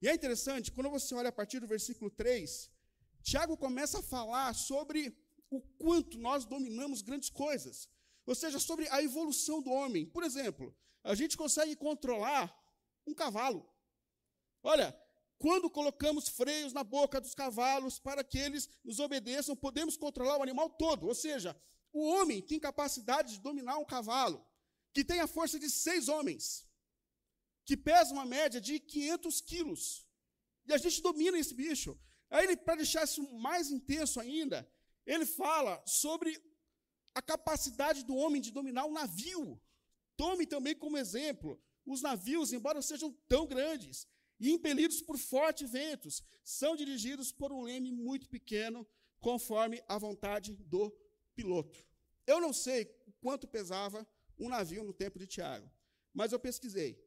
E 0.00 0.08
é 0.08 0.14
interessante, 0.14 0.70
quando 0.70 0.90
você 0.90 1.12
olha 1.12 1.30
a 1.30 1.32
partir 1.32 1.58
do 1.58 1.66
versículo 1.66 2.08
3, 2.08 2.70
Tiago 3.20 3.56
começa 3.56 3.98
a 3.98 4.02
falar 4.02 4.54
sobre 4.54 5.16
o 5.50 5.60
quanto 5.60 6.16
nós 6.18 6.44
dominamos 6.44 7.02
grandes 7.02 7.30
coisas. 7.30 7.88
Ou 8.24 8.34
seja, 8.34 8.60
sobre 8.60 8.88
a 8.88 9.02
evolução 9.02 9.60
do 9.60 9.70
homem. 9.70 10.06
Por 10.06 10.22
exemplo, 10.22 10.74
a 11.02 11.14
gente 11.14 11.36
consegue 11.36 11.74
controlar 11.74 12.56
um 13.06 13.12
cavalo. 13.12 13.68
Olha, 14.62 14.96
quando 15.38 15.70
colocamos 15.70 16.28
freios 16.28 16.72
na 16.72 16.84
boca 16.84 17.20
dos 17.20 17.34
cavalos 17.34 17.98
para 17.98 18.24
que 18.24 18.38
eles 18.38 18.68
nos 18.84 18.98
obedeçam, 18.98 19.56
podemos 19.56 19.96
controlar 19.96 20.38
o 20.38 20.42
animal 20.42 20.70
todo. 20.70 21.06
Ou 21.06 21.14
seja, 21.14 21.56
o 21.92 22.04
homem 22.06 22.40
tem 22.40 22.58
capacidade 22.58 23.34
de 23.34 23.40
dominar 23.40 23.78
um 23.78 23.84
cavalo 23.84 24.44
que 24.92 25.04
tem 25.04 25.20
a 25.20 25.26
força 25.26 25.58
de 25.58 25.68
seis 25.68 26.08
homens, 26.08 26.68
que 27.64 27.76
pesa 27.76 28.12
uma 28.12 28.24
média 28.24 28.60
de 28.60 28.78
500 28.78 29.40
quilos. 29.40 30.06
E 30.66 30.72
a 30.72 30.78
gente 30.78 31.02
domina 31.02 31.38
esse 31.38 31.54
bicho. 31.54 31.98
Aí, 32.30 32.56
para 32.56 32.76
deixar 32.76 33.04
isso 33.04 33.22
mais 33.34 33.70
intenso 33.70 34.20
ainda, 34.20 34.68
ele 35.04 35.26
fala 35.26 35.82
sobre 35.86 36.40
a 37.14 37.20
capacidade 37.20 38.04
do 38.04 38.14
homem 38.14 38.40
de 38.40 38.50
dominar 38.50 38.86
um 38.86 38.92
navio. 38.92 39.60
Tome 40.16 40.46
também 40.46 40.74
como 40.74 40.96
exemplo 40.96 41.60
os 41.84 42.00
navios, 42.00 42.52
embora 42.52 42.80
sejam 42.80 43.12
tão 43.28 43.46
grandes 43.46 44.06
e 44.38 44.50
impelidos 44.50 45.00
por 45.00 45.18
fortes 45.18 45.70
ventos, 45.70 46.22
são 46.44 46.76
dirigidos 46.76 47.32
por 47.32 47.52
um 47.52 47.62
leme 47.62 47.92
muito 47.92 48.28
pequeno, 48.28 48.86
conforme 49.20 49.82
a 49.88 49.96
vontade 49.98 50.54
do 50.54 50.94
piloto. 51.34 51.78
Eu 52.26 52.40
não 52.40 52.52
sei 52.52 52.86
quanto 53.20 53.46
pesava 53.46 54.06
um 54.38 54.48
navio 54.48 54.84
no 54.84 54.92
tempo 54.92 55.18
de 55.18 55.26
Tiago, 55.26 55.70
mas 56.12 56.32
eu 56.32 56.38
pesquisei. 56.38 57.02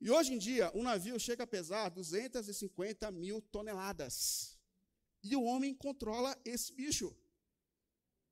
E 0.00 0.10
hoje 0.10 0.34
em 0.34 0.38
dia, 0.38 0.70
um 0.74 0.82
navio 0.82 1.18
chega 1.18 1.44
a 1.44 1.46
pesar 1.46 1.88
250 1.88 3.10
mil 3.12 3.40
toneladas. 3.40 4.58
E 5.22 5.36
o 5.36 5.44
homem 5.44 5.72
controla 5.74 6.36
esse 6.44 6.72
bicho. 6.72 7.16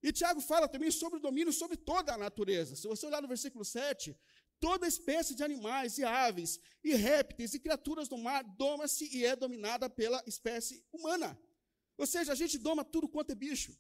E 0.03 0.13
Tiago 0.13 0.41
fala 0.41 0.67
também 0.67 0.91
sobre 0.91 1.19
o 1.19 1.23
domínio 1.23 1.53
sobre 1.53 1.77
toda 1.77 2.15
a 2.15 2.19
natureza. 2.19 2.75
Se 2.75 2.89
você 2.89 3.07
olhar 3.07 3.23
no 3.23 3.29
versículo 3.29 3.65
7, 3.65 4.17
toda 4.61 4.87
espécie 4.87 5.35
de 5.35 5.43
animais 5.43 5.99
e 5.99 6.05
aves, 6.05 6.61
e 6.85 6.95
répteis 6.95 7.55
e 7.55 7.61
criaturas 7.61 8.09
do 8.09 8.19
mar 8.19 8.45
doma-se 8.45 9.05
e 9.17 9.25
é 9.25 9.35
dominada 9.35 9.89
pela 9.89 10.23
espécie 10.27 10.85
humana. 10.93 11.39
Ou 11.97 12.07
seja, 12.07 12.33
a 12.33 12.35
gente 12.35 12.59
doma 12.59 12.85
tudo 12.85 13.09
quanto 13.09 13.33
é 13.33 13.35
bicho. 13.35 13.77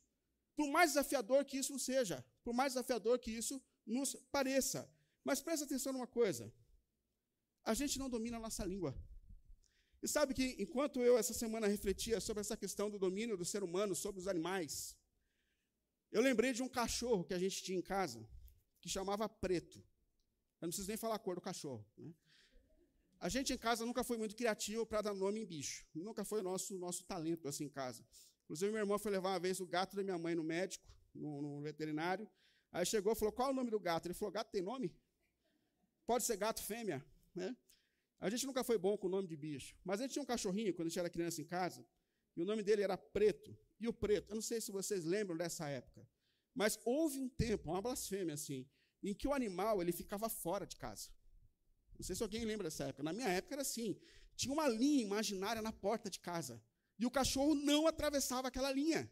Por 0.56 0.68
mais 0.68 0.90
desafiador 0.90 1.44
que 1.44 1.58
isso 1.58 1.78
seja, 1.78 2.24
por 2.42 2.52
mais 2.52 2.72
desafiador 2.72 3.18
que 3.18 3.30
isso 3.30 3.62
nos 3.86 4.14
pareça. 4.32 4.90
Mas 5.22 5.40
presta 5.40 5.64
atenção 5.64 5.92
numa 5.92 6.06
coisa: 6.06 6.52
a 7.64 7.74
gente 7.74 7.98
não 7.98 8.10
domina 8.10 8.38
a 8.38 8.40
nossa 8.40 8.64
língua. 8.64 8.94
E 10.02 10.08
sabe 10.08 10.32
que 10.32 10.56
enquanto 10.58 11.00
eu 11.00 11.18
essa 11.18 11.34
semana 11.34 11.66
refletia 11.66 12.20
sobre 12.20 12.40
essa 12.40 12.56
questão 12.56 12.90
do 12.90 12.98
domínio 12.98 13.36
do 13.36 13.44
ser 13.44 13.62
humano 13.62 13.94
sobre 13.94 14.20
os 14.20 14.26
animais, 14.26 14.96
eu 16.10 16.22
lembrei 16.22 16.52
de 16.52 16.62
um 16.62 16.68
cachorro 16.68 17.24
que 17.24 17.34
a 17.34 17.38
gente 17.38 17.62
tinha 17.62 17.78
em 17.78 17.82
casa, 17.82 18.26
que 18.80 18.88
chamava 18.88 19.28
Preto. 19.28 19.82
Eu 20.60 20.66
não 20.66 20.70
preciso 20.70 20.88
nem 20.88 20.96
falar 20.96 21.14
a 21.14 21.18
cor 21.18 21.34
do 21.34 21.40
cachorro. 21.40 21.84
Né? 21.96 22.12
A 23.18 23.28
gente 23.28 23.52
em 23.52 23.58
casa 23.58 23.84
nunca 23.84 24.02
foi 24.02 24.16
muito 24.16 24.34
criativo 24.34 24.86
para 24.86 25.02
dar 25.02 25.14
nome 25.14 25.40
em 25.40 25.46
bicho. 25.46 25.86
Nunca 25.94 26.24
foi 26.24 26.40
o 26.40 26.42
nosso, 26.42 26.78
nosso 26.78 27.04
talento 27.04 27.48
assim 27.48 27.64
em 27.64 27.68
casa. 27.68 28.04
Inclusive, 28.44 28.70
meu 28.72 28.80
irmão 28.80 28.98
foi 28.98 29.12
levar 29.12 29.30
uma 29.30 29.40
vez 29.40 29.60
o 29.60 29.66
gato 29.66 29.94
da 29.94 30.02
minha 30.02 30.18
mãe 30.18 30.34
no 30.34 30.42
médico, 30.42 30.84
no, 31.14 31.40
no 31.42 31.60
veterinário. 31.60 32.28
Aí 32.72 32.84
chegou 32.86 33.12
e 33.12 33.16
falou: 33.16 33.32
Qual 33.32 33.48
é 33.48 33.52
o 33.52 33.54
nome 33.54 33.70
do 33.70 33.78
gato? 33.78 34.06
Ele 34.06 34.14
falou: 34.14 34.32
Gato 34.32 34.50
tem 34.50 34.62
nome? 34.62 34.94
Pode 36.06 36.24
ser 36.24 36.36
gato 36.36 36.62
fêmea. 36.62 37.04
Né? 37.34 37.56
A 38.18 38.28
gente 38.28 38.46
nunca 38.46 38.64
foi 38.64 38.78
bom 38.78 38.96
com 38.96 39.06
o 39.06 39.10
nome 39.10 39.28
de 39.28 39.36
bicho. 39.36 39.76
Mas 39.84 40.00
a 40.00 40.02
gente 40.02 40.12
tinha 40.12 40.22
um 40.22 40.26
cachorrinho 40.26 40.74
quando 40.74 40.86
a 40.86 40.88
gente 40.88 40.98
era 40.98 41.08
criança 41.08 41.40
em 41.40 41.44
casa. 41.44 41.86
E 42.36 42.42
o 42.42 42.44
nome 42.44 42.62
dele 42.62 42.82
era 42.82 42.96
Preto. 42.96 43.56
E 43.78 43.88
o 43.88 43.92
Preto, 43.92 44.30
eu 44.30 44.34
não 44.34 44.42
sei 44.42 44.60
se 44.60 44.70
vocês 44.70 45.04
lembram 45.04 45.36
dessa 45.36 45.68
época, 45.68 46.06
mas 46.54 46.78
houve 46.84 47.18
um 47.18 47.28
tempo, 47.28 47.70
uma 47.70 47.80
blasfêmia 47.80 48.34
assim, 48.34 48.66
em 49.02 49.14
que 49.14 49.28
o 49.28 49.32
animal 49.32 49.80
ele 49.80 49.92
ficava 49.92 50.28
fora 50.28 50.66
de 50.66 50.76
casa. 50.76 51.08
Não 51.98 52.04
sei 52.04 52.16
se 52.16 52.22
alguém 52.22 52.44
lembra 52.44 52.64
dessa 52.64 52.84
época. 52.84 53.02
Na 53.02 53.12
minha 53.12 53.28
época 53.28 53.54
era 53.54 53.62
assim: 53.62 53.98
tinha 54.36 54.52
uma 54.52 54.68
linha 54.68 55.02
imaginária 55.02 55.60
na 55.60 55.72
porta 55.72 56.08
de 56.08 56.18
casa. 56.18 56.62
E 56.98 57.06
o 57.06 57.10
cachorro 57.10 57.54
não 57.54 57.86
atravessava 57.86 58.48
aquela 58.48 58.70
linha. 58.72 59.10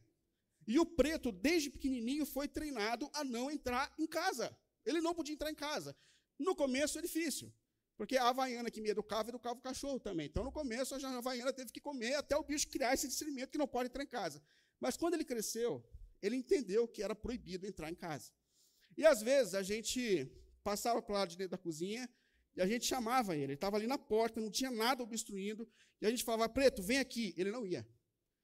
E 0.67 0.79
o 0.79 0.85
preto, 0.85 1.33
desde 1.33 1.71
pequenininho, 1.71 2.27
foi 2.27 2.47
treinado 2.47 3.11
a 3.15 3.25
não 3.25 3.51
entrar 3.51 3.93
em 3.99 4.07
casa. 4.07 4.57
Ele 4.85 5.01
não 5.01 5.15
podia 5.15 5.35
entrar 5.35 5.51
em 5.51 5.55
casa. 5.55 5.97
No 6.39 6.55
começo 6.55 6.99
é 6.99 7.03
difícil. 7.03 7.53
Porque 7.97 8.17
a 8.17 8.29
havaiana 8.29 8.71
que 8.71 8.81
me 8.81 8.91
educava, 8.91 9.31
educava 9.31 9.59
o 9.59 9.63
cachorro 9.63 9.99
também. 9.99 10.27
Então, 10.27 10.45
no 10.45 10.53
começo, 10.53 10.95
a 10.95 11.17
havaiana 11.19 11.53
teve 11.53 11.73
que 11.73 11.81
comer 11.81 12.15
até 12.15 12.37
o 12.37 12.45
bicho 12.45 12.69
criar 12.69 12.95
esse 12.95 13.09
discernimento 13.09 13.51
que 13.51 13.59
não 13.59 13.67
pode 13.67 13.89
entrar 13.89 14.05
em 14.05 14.07
casa. 14.07 14.43
Mas 14.79 14.97
quando 14.97 15.15
ele 15.15 15.25
cresceu, 15.25 15.83
ele 16.23 16.37
entendeu 16.37 16.87
que 16.87 17.03
era 17.03 17.15
proibido 17.15 17.67
entrar 17.67 17.91
em 17.91 17.95
casa. 17.95 18.31
E 18.99 19.07
às 19.07 19.23
vezes 19.23 19.55
a 19.55 19.63
gente 19.63 20.29
passava 20.65 21.01
para 21.01 21.15
lado 21.15 21.29
de 21.31 21.37
dentro 21.37 21.53
da 21.53 21.57
cozinha 21.57 22.11
e 22.57 22.61
a 22.61 22.67
gente 22.67 22.85
chamava 22.85 23.37
ele. 23.37 23.45
Ele 23.45 23.55
estava 23.55 23.77
ali 23.77 23.87
na 23.87 23.97
porta, 23.97 24.41
não 24.41 24.51
tinha 24.51 24.73
nada 24.73 25.05
obstruindo. 25.05 25.69
E 26.01 26.07
a 26.07 26.11
gente 26.11 26.25
falava, 26.25 26.49
Preto, 26.49 26.83
vem 26.83 26.99
aqui. 26.99 27.33
Ele 27.37 27.53
não 27.53 27.65
ia. 27.65 27.89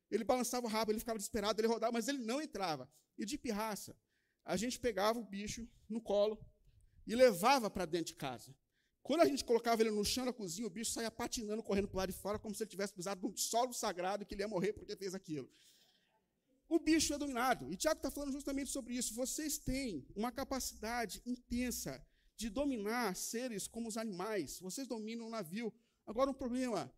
Ele 0.08 0.22
balançava 0.22 0.64
o 0.64 0.70
rabo, 0.70 0.92
ele 0.92 1.00
ficava 1.00 1.18
desesperado, 1.18 1.60
ele 1.60 1.66
rodava, 1.66 1.92
mas 1.92 2.06
ele 2.06 2.18
não 2.18 2.40
entrava. 2.40 2.88
E 3.18 3.26
de 3.26 3.36
pirraça, 3.36 3.96
a 4.44 4.56
gente 4.56 4.78
pegava 4.78 5.18
o 5.18 5.24
bicho 5.24 5.68
no 5.88 6.00
colo 6.00 6.38
e 7.04 7.16
levava 7.16 7.68
para 7.68 7.84
dentro 7.84 8.12
de 8.12 8.14
casa. 8.14 8.54
Quando 9.02 9.22
a 9.22 9.26
gente 9.26 9.44
colocava 9.44 9.82
ele 9.82 9.90
no 9.90 10.04
chão 10.04 10.24
da 10.24 10.32
cozinha, 10.32 10.68
o 10.68 10.70
bicho 10.70 10.92
saía 10.92 11.10
patinando, 11.10 11.64
correndo 11.64 11.88
para 11.88 11.96
o 11.96 11.98
lado 11.98 12.12
de 12.12 12.16
fora, 12.16 12.38
como 12.38 12.54
se 12.54 12.62
ele 12.62 12.70
tivesse 12.70 12.94
pisado 12.94 13.20
num 13.26 13.36
solo 13.36 13.72
sagrado 13.72 14.24
que 14.24 14.34
ele 14.34 14.42
ia 14.42 14.48
morrer 14.48 14.72
porque 14.72 14.94
fez 14.94 15.16
aquilo. 15.16 15.50
O 16.74 16.78
bicho 16.80 17.14
é 17.14 17.18
dominado. 17.18 17.72
E 17.72 17.76
Tiago 17.76 17.98
está 17.98 18.10
falando 18.10 18.32
justamente 18.32 18.68
sobre 18.68 18.94
isso. 18.96 19.14
Vocês 19.14 19.58
têm 19.58 20.04
uma 20.16 20.32
capacidade 20.32 21.22
intensa 21.24 22.04
de 22.36 22.50
dominar 22.50 23.14
seres 23.14 23.68
como 23.68 23.86
os 23.86 23.96
animais. 23.96 24.58
Vocês 24.58 24.88
dominam 24.88 25.28
o 25.28 25.30
navio. 25.30 25.72
Agora, 26.04 26.32
um 26.32 26.34
problema: 26.34 26.92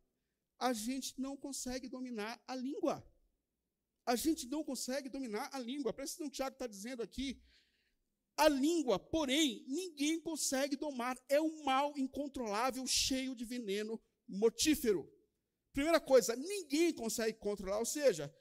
a 0.58 0.72
gente 0.72 1.20
não 1.20 1.36
consegue 1.36 1.90
dominar 1.90 2.42
a 2.48 2.54
língua. 2.56 3.06
A 4.06 4.16
gente 4.16 4.48
não 4.48 4.64
consegue 4.64 5.10
dominar 5.10 5.50
a 5.52 5.58
língua. 5.58 5.92
Presta 5.92 6.14
atenção, 6.14 6.30
Tiago 6.30 6.54
está 6.54 6.66
dizendo 6.66 7.02
aqui 7.02 7.38
a 8.34 8.48
língua, 8.48 8.98
porém, 8.98 9.62
ninguém 9.68 10.18
consegue 10.22 10.74
domar. 10.74 11.18
É 11.28 11.38
um 11.38 11.64
mal 11.64 11.92
incontrolável, 11.98 12.86
cheio 12.86 13.36
de 13.36 13.44
veneno 13.44 14.02
mortífero. 14.26 15.06
Primeira 15.74 16.00
coisa, 16.00 16.34
ninguém 16.34 16.94
consegue 16.94 17.38
controlar, 17.38 17.78
ou 17.78 17.84
seja, 17.84 18.34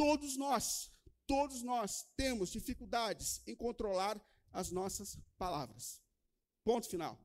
todos 0.00 0.34
nós, 0.38 0.90
todos 1.26 1.62
nós 1.62 2.06
temos 2.16 2.48
dificuldades 2.48 3.42
em 3.46 3.54
controlar 3.54 4.18
as 4.50 4.70
nossas 4.70 5.18
palavras. 5.36 6.00
Ponto 6.64 6.88
final. 6.88 7.22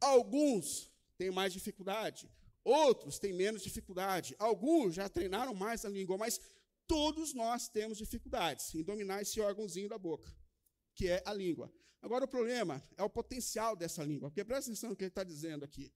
Alguns 0.00 0.88
têm 1.18 1.32
mais 1.32 1.52
dificuldade, 1.52 2.30
outros 2.62 3.18
têm 3.18 3.32
menos 3.32 3.60
dificuldade, 3.60 4.36
alguns 4.38 4.94
já 4.94 5.08
treinaram 5.08 5.52
mais 5.52 5.84
a 5.84 5.88
língua, 5.88 6.16
mas 6.16 6.40
todos 6.86 7.34
nós 7.34 7.68
temos 7.68 7.98
dificuldades 7.98 8.72
em 8.72 8.84
dominar 8.84 9.20
esse 9.20 9.40
órgãozinho 9.40 9.88
da 9.88 9.98
boca. 9.98 10.32
que 10.94 11.08
é 11.08 11.22
a 11.26 11.32
língua. 11.32 11.72
Agora, 12.00 12.24
o 12.24 12.28
problema 12.28 12.86
é 12.96 13.02
o 13.02 13.10
potencial 13.10 13.74
dessa 13.74 14.04
língua, 14.04 14.28
porque 14.30 14.44
presta 14.44 14.70
atenção 14.70 14.90
no 14.90 14.96
que 14.96 15.02
ele 15.02 15.08
está 15.08 15.24
dizendo 15.24 15.64
aqui. 15.64 15.92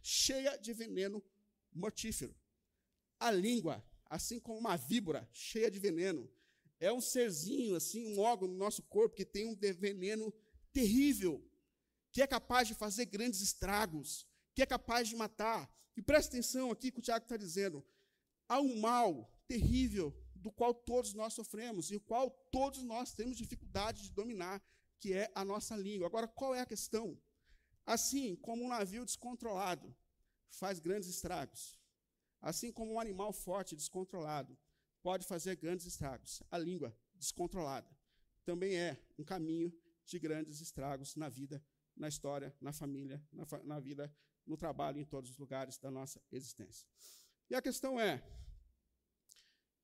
Cheia 0.00 0.56
de 0.56 0.72
veneno 0.72 1.22
mortífero. 1.72 2.34
A 3.18 3.30
língua, 3.30 3.84
assim 4.08 4.38
como 4.38 4.58
uma 4.58 4.76
víbora 4.76 5.28
cheia 5.32 5.70
de 5.70 5.78
veneno, 5.78 6.30
é 6.78 6.92
um 6.92 7.00
serzinho, 7.00 7.74
assim, 7.74 8.14
um 8.14 8.20
órgão 8.20 8.48
no 8.48 8.56
nosso 8.56 8.82
corpo 8.82 9.16
que 9.16 9.24
tem 9.24 9.46
um 9.46 9.56
veneno 9.56 10.32
terrível, 10.72 11.42
que 12.12 12.22
é 12.22 12.26
capaz 12.26 12.68
de 12.68 12.74
fazer 12.74 13.06
grandes 13.06 13.40
estragos, 13.40 14.26
que 14.54 14.62
é 14.62 14.66
capaz 14.66 15.08
de 15.08 15.16
matar. 15.16 15.70
E 15.96 16.02
presta 16.02 16.36
atenção 16.36 16.70
aqui 16.70 16.90
que 16.90 16.98
o 16.98 17.02
Tiago 17.02 17.24
está 17.24 17.36
dizendo. 17.36 17.84
Há 18.48 18.60
um 18.60 18.78
mal 18.78 19.30
terrível 19.48 20.14
do 20.34 20.52
qual 20.52 20.74
todos 20.74 21.14
nós 21.14 21.32
sofremos 21.32 21.90
e 21.90 21.96
o 21.96 22.00
qual 22.00 22.30
todos 22.52 22.82
nós 22.82 23.12
temos 23.12 23.36
dificuldade 23.36 24.02
de 24.02 24.12
dominar, 24.12 24.62
que 25.00 25.12
é 25.12 25.30
a 25.34 25.44
nossa 25.44 25.76
língua. 25.76 26.06
Agora, 26.06 26.28
qual 26.28 26.54
é 26.54 26.60
a 26.60 26.66
questão? 26.66 27.18
Assim 27.84 28.36
como 28.36 28.64
um 28.64 28.68
navio 28.68 29.04
descontrolado 29.04 29.94
faz 30.50 30.78
grandes 30.78 31.08
estragos, 31.08 31.75
assim 32.48 32.70
como 32.72 32.92
um 32.94 33.00
animal 33.00 33.32
forte 33.32 33.74
descontrolado 33.74 34.56
pode 35.02 35.26
fazer 35.26 35.56
grandes 35.56 35.86
estragos, 35.86 36.42
a 36.50 36.58
língua 36.58 36.96
descontrolada 37.14 37.88
também 38.46 38.76
é 38.76 38.96
um 39.18 39.24
caminho 39.24 39.76
de 40.04 40.18
grandes 40.20 40.60
estragos 40.60 41.16
na 41.16 41.28
vida, 41.28 41.60
na 41.96 42.06
história, 42.06 42.54
na 42.60 42.72
família, 42.72 43.20
na, 43.32 43.44
na 43.64 43.80
vida, 43.80 44.14
no 44.46 44.56
trabalho, 44.56 45.00
em 45.00 45.04
todos 45.04 45.32
os 45.32 45.36
lugares 45.36 45.76
da 45.78 45.90
nossa 45.90 46.22
existência. 46.30 46.86
E 47.50 47.56
a 47.56 47.60
questão 47.60 47.98
é: 47.98 48.22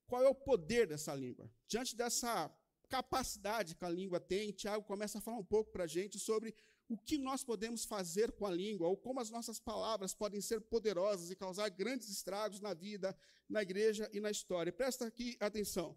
qual 0.07 0.23
é 0.23 0.29
o 0.29 0.35
poder 0.35 0.87
dessa 0.87 1.13
língua? 1.15 1.51
Diante 1.67 1.97
dessa 1.97 2.49
capacidade 2.89 3.75
que 3.75 3.85
a 3.85 3.89
língua 3.89 4.21
tem, 4.21 4.53
Tiago 4.53 4.85
começa 4.85 5.19
a 5.19 5.21
falar 5.21 5.39
um 5.39 5.45
pouco 5.45 5.73
para 5.73 5.85
a 5.85 5.89
gente 5.89 6.21
sobre 6.21 6.55
o 6.89 6.97
que 6.97 7.17
nós 7.17 7.43
podemos 7.43 7.85
fazer 7.85 8.33
com 8.33 8.47
a 8.47 8.51
língua, 8.51 8.89
ou 8.89 8.97
como 8.97 9.21
as 9.21 9.31
nossas 9.31 9.59
palavras 9.59 10.15
podem 10.15 10.41
ser 10.41 10.61
poderosas 10.61 11.31
e 11.31 11.37
causar 11.37 11.69
grandes 11.71 12.09
estragos 12.09 12.61
na 12.61 12.75
vida, 12.75 13.17
na 13.49 13.63
igreja 13.63 14.11
e 14.13 14.21
na 14.21 14.31
história. 14.31 14.73
presta 14.73 15.07
aqui 15.07 15.37
atenção. 15.41 15.97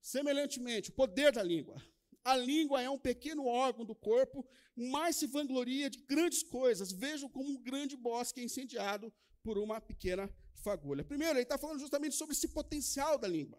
Semelhantemente, 0.00 0.90
o 0.90 0.94
poder 0.94 1.32
da 1.32 1.42
língua. 1.42 1.82
A 2.24 2.36
língua 2.36 2.82
é 2.82 2.88
um 2.88 2.98
pequeno 2.98 3.46
órgão 3.46 3.84
do 3.84 3.94
corpo, 3.94 4.46
mas 4.76 5.16
se 5.16 5.26
vangloria 5.26 5.88
de 5.88 5.98
grandes 5.98 6.42
coisas. 6.42 6.92
Vejam 6.92 7.28
como 7.28 7.48
um 7.48 7.62
grande 7.62 7.96
bosque 7.96 8.42
incendiado 8.42 9.12
por 9.42 9.58
uma 9.58 9.80
pequena 9.80 10.30
fagulha. 10.54 11.04
Primeiro, 11.04 11.34
ele 11.34 11.42
está 11.42 11.56
falando 11.56 11.80
justamente 11.80 12.14
sobre 12.14 12.34
esse 12.34 12.48
potencial 12.48 13.18
da 13.18 13.26
língua. 13.26 13.58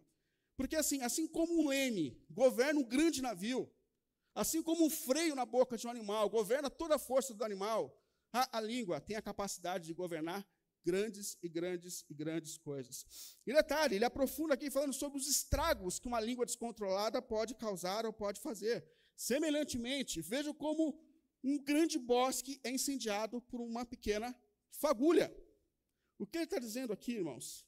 Porque 0.56 0.76
assim, 0.76 1.02
assim 1.02 1.28
como 1.28 1.60
um 1.60 1.68
leme 1.70 2.24
governa 2.30 2.80
um 2.80 2.84
grande 2.84 3.22
navio, 3.22 3.72
assim 4.34 4.62
como 4.62 4.86
um 4.86 4.90
freio 4.90 5.36
na 5.36 5.46
boca 5.46 5.78
de 5.78 5.86
um 5.88 5.90
animal 5.90 6.30
governa 6.30 6.70
toda 6.70 6.96
a 6.96 7.00
força 7.00 7.34
do 7.34 7.44
animal, 7.44 7.96
a, 8.32 8.58
a 8.58 8.62
língua 8.62 9.02
tem 9.02 9.16
a 9.16 9.22
capacidade 9.22 9.86
de 9.86 9.94
governar 9.94 10.48
grandes 10.84 11.38
e 11.42 11.50
grandes 11.50 12.06
e 12.10 12.14
grandes 12.14 12.58
coisas. 12.58 13.38
E 13.46 13.54
detalhe, 13.54 13.96
ele 13.96 14.06
aprofunda 14.06 14.54
aqui 14.54 14.72
falando 14.72 14.94
sobre 14.94 15.18
os 15.18 15.28
estragos 15.28 16.00
que 16.00 16.08
uma 16.08 16.20
língua 16.20 16.46
descontrolada 16.46 17.22
pode 17.22 17.56
causar 17.56 18.06
ou 18.06 18.14
pode 18.14 18.42
fazer. 18.42 18.86
Semelhantemente, 19.16 20.22
veja 20.22 20.54
como 20.54 21.00
um 21.44 21.58
grande 21.58 22.00
bosque 22.00 22.60
é 22.64 22.72
incendiado 22.72 23.42
por 23.42 23.62
uma 23.62 23.86
pequena 23.86 24.36
fagulha. 24.72 25.36
O 26.18 26.26
que 26.26 26.38
ele 26.38 26.46
está 26.46 26.60
dizendo 26.60 26.94
aqui, 26.94 27.14
irmãos, 27.14 27.66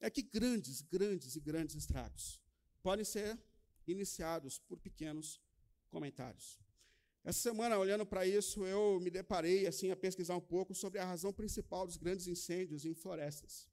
é 0.00 0.10
que 0.10 0.22
grandes, 0.22 0.80
grandes 0.80 1.36
e 1.36 1.40
grandes 1.40 1.74
estragos 1.74 2.40
podem 2.82 3.04
ser 3.04 3.38
iniciados 3.86 4.58
por 4.58 4.78
pequenos 4.78 5.40
comentários. 5.88 6.58
Essa 7.24 7.40
semana, 7.40 7.78
olhando 7.78 8.06
para 8.06 8.26
isso, 8.26 8.64
eu 8.64 9.00
me 9.00 9.10
deparei 9.10 9.66
assim 9.66 9.90
a 9.90 9.96
pesquisar 9.96 10.36
um 10.36 10.40
pouco 10.40 10.74
sobre 10.74 10.98
a 10.98 11.04
razão 11.04 11.32
principal 11.32 11.86
dos 11.86 11.96
grandes 11.96 12.26
incêndios 12.26 12.84
em 12.84 12.94
florestas. 12.94 13.68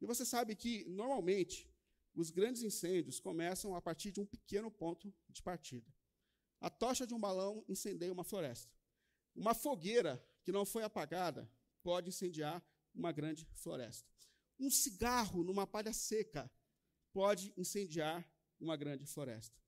E 0.00 0.06
você 0.06 0.24
sabe 0.24 0.54
que, 0.54 0.84
normalmente, 0.84 1.68
os 2.14 2.30
grandes 2.30 2.62
incêndios 2.62 3.18
começam 3.18 3.74
a 3.74 3.80
partir 3.80 4.12
de 4.12 4.20
um 4.20 4.26
pequeno 4.26 4.70
ponto 4.70 5.12
de 5.28 5.42
partida. 5.42 5.92
A 6.60 6.70
tocha 6.70 7.06
de 7.06 7.14
um 7.14 7.18
balão 7.18 7.64
incendeia 7.68 8.12
uma 8.12 8.24
floresta. 8.24 8.72
Uma 9.34 9.54
fogueira 9.54 10.24
que 10.44 10.52
não 10.52 10.64
foi 10.64 10.84
apagada 10.84 11.50
pode 11.82 12.10
incendiar 12.10 12.64
uma 12.94 13.10
grande 13.10 13.44
floresta. 13.54 14.08
Um 14.58 14.70
cigarro 14.70 15.42
numa 15.42 15.66
palha 15.66 15.92
seca 15.92 16.50
pode 17.12 17.52
incendiar 17.56 18.24
uma 18.60 18.76
grande 18.76 19.04
floresta. 19.04 19.60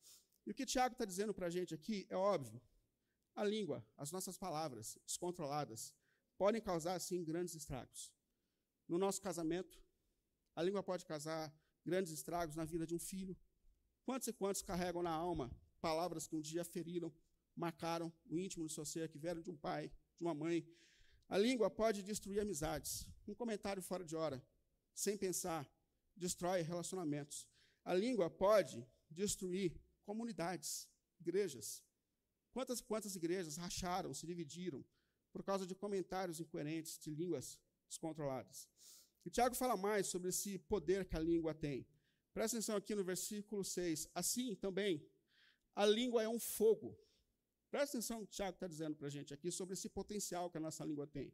E 0.46 0.50
o 0.50 0.54
que 0.54 0.64
Tiago 0.64 0.94
está 0.94 1.04
dizendo 1.04 1.34
para 1.34 1.46
a 1.46 1.50
gente 1.50 1.74
aqui 1.74 2.06
é 2.08 2.16
óbvio. 2.16 2.62
A 3.34 3.44
língua, 3.44 3.84
as 3.96 4.12
nossas 4.12 4.38
palavras 4.38 4.96
descontroladas, 5.04 5.92
podem 6.38 6.60
causar, 6.60 6.98
sim, 7.00 7.24
grandes 7.24 7.54
estragos. 7.54 8.12
No 8.88 8.96
nosso 8.96 9.20
casamento, 9.20 9.78
a 10.54 10.62
língua 10.62 10.82
pode 10.82 11.04
causar 11.04 11.52
grandes 11.84 12.12
estragos 12.12 12.54
na 12.56 12.64
vida 12.64 12.86
de 12.86 12.94
um 12.94 12.98
filho. 12.98 13.36
Quantos 14.04 14.28
e 14.28 14.32
quantos 14.32 14.62
carregam 14.62 15.02
na 15.02 15.10
alma 15.10 15.50
palavras 15.80 16.26
que 16.26 16.34
um 16.34 16.40
dia 16.40 16.64
feriram, 16.64 17.12
marcaram 17.54 18.12
o 18.26 18.38
íntimo 18.38 18.64
do 18.64 18.70
seu 18.70 18.84
ser, 18.84 19.08
que 19.08 19.18
vieram 19.18 19.42
de 19.42 19.50
um 19.50 19.56
pai, 19.56 19.88
de 20.16 20.24
uma 20.24 20.34
mãe, 20.34 20.66
a 21.28 21.36
língua 21.36 21.68
pode 21.68 22.02
destruir 22.02 22.40
amizades. 22.40 23.06
Um 23.26 23.34
comentário 23.34 23.82
fora 23.82 24.04
de 24.04 24.14
hora, 24.14 24.44
sem 24.94 25.16
pensar, 25.16 25.68
destrói 26.16 26.62
relacionamentos. 26.62 27.46
A 27.84 27.92
língua 27.94 28.30
pode 28.30 28.86
destruir 29.10 29.80
comunidades, 30.10 30.88
igrejas. 31.20 31.82
Quantas 32.54 32.80
quantas 32.80 33.14
igrejas 33.20 33.56
racharam, 33.64 34.14
se 34.14 34.26
dividiram 34.26 34.82
por 35.32 35.42
causa 35.42 35.66
de 35.66 35.74
comentários 35.74 36.40
incoerentes, 36.40 36.98
de 36.98 37.10
línguas 37.10 37.58
descontroladas. 37.88 38.68
E 39.24 39.30
Tiago 39.30 39.54
fala 39.54 39.76
mais 39.76 40.06
sobre 40.06 40.28
esse 40.30 40.58
poder 40.58 41.04
que 41.04 41.16
a 41.16 41.20
língua 41.30 41.52
tem. 41.52 41.86
Presta 42.32 42.56
atenção 42.56 42.76
aqui 42.76 42.94
no 42.94 43.04
versículo 43.04 43.62
6. 43.62 44.08
Assim 44.14 44.54
também, 44.54 44.92
a 45.74 45.84
língua 45.84 46.22
é 46.22 46.28
um 46.28 46.38
fogo 46.38 46.96
Presta 47.70 47.98
atenção 47.98 48.22
o 48.22 48.26
que 48.26 48.32
o 48.32 48.36
Tiago 48.36 48.54
está 48.54 48.66
dizendo 48.66 48.96
para 48.96 49.08
a 49.08 49.10
gente 49.10 49.34
aqui 49.34 49.50
sobre 49.50 49.74
esse 49.74 49.88
potencial 49.88 50.50
que 50.50 50.56
a 50.56 50.60
nossa 50.60 50.84
língua 50.84 51.06
tem. 51.06 51.32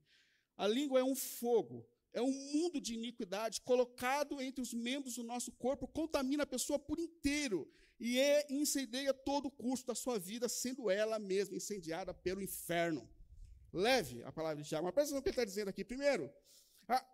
A 0.57 0.67
língua 0.67 0.99
é 0.99 1.05
um 1.05 1.15
fogo, 1.15 1.89
é 2.13 2.21
um 2.21 2.33
mundo 2.33 2.81
de 2.81 2.95
iniquidade 2.95 3.61
colocado 3.63 4.41
entre 4.41 4.61
os 4.61 4.73
membros 4.73 5.15
do 5.15 5.23
nosso 5.23 5.51
corpo, 5.53 5.89
contamina 5.89 6.43
a 6.43 6.47
pessoa 6.47 6.79
por 6.79 6.99
inteiro 6.99 7.71
e 7.99 8.19
é, 8.19 8.47
incendeia 8.51 9.15
todo 9.15 9.47
o 9.47 9.51
curso 9.51 9.87
da 9.87 9.95
sua 9.95 10.19
vida, 10.19 10.49
sendo 10.49 10.91
ela 10.91 11.19
mesma 11.19 11.57
incendiada 11.57 12.13
pelo 12.13 12.43
inferno. 12.43 13.09
Leve 13.73 14.23
a 14.25 14.33
palavra 14.33 14.63
de 14.63 14.69
Tiago, 14.69 14.85
mas 14.85 14.95
presta 14.95 15.15
atenção 15.15 15.19
no 15.19 15.23
que 15.23 15.29
ele 15.31 15.35
está 15.35 15.45
dizendo 15.45 15.69
aqui. 15.69 15.85
Primeiro, 15.85 16.31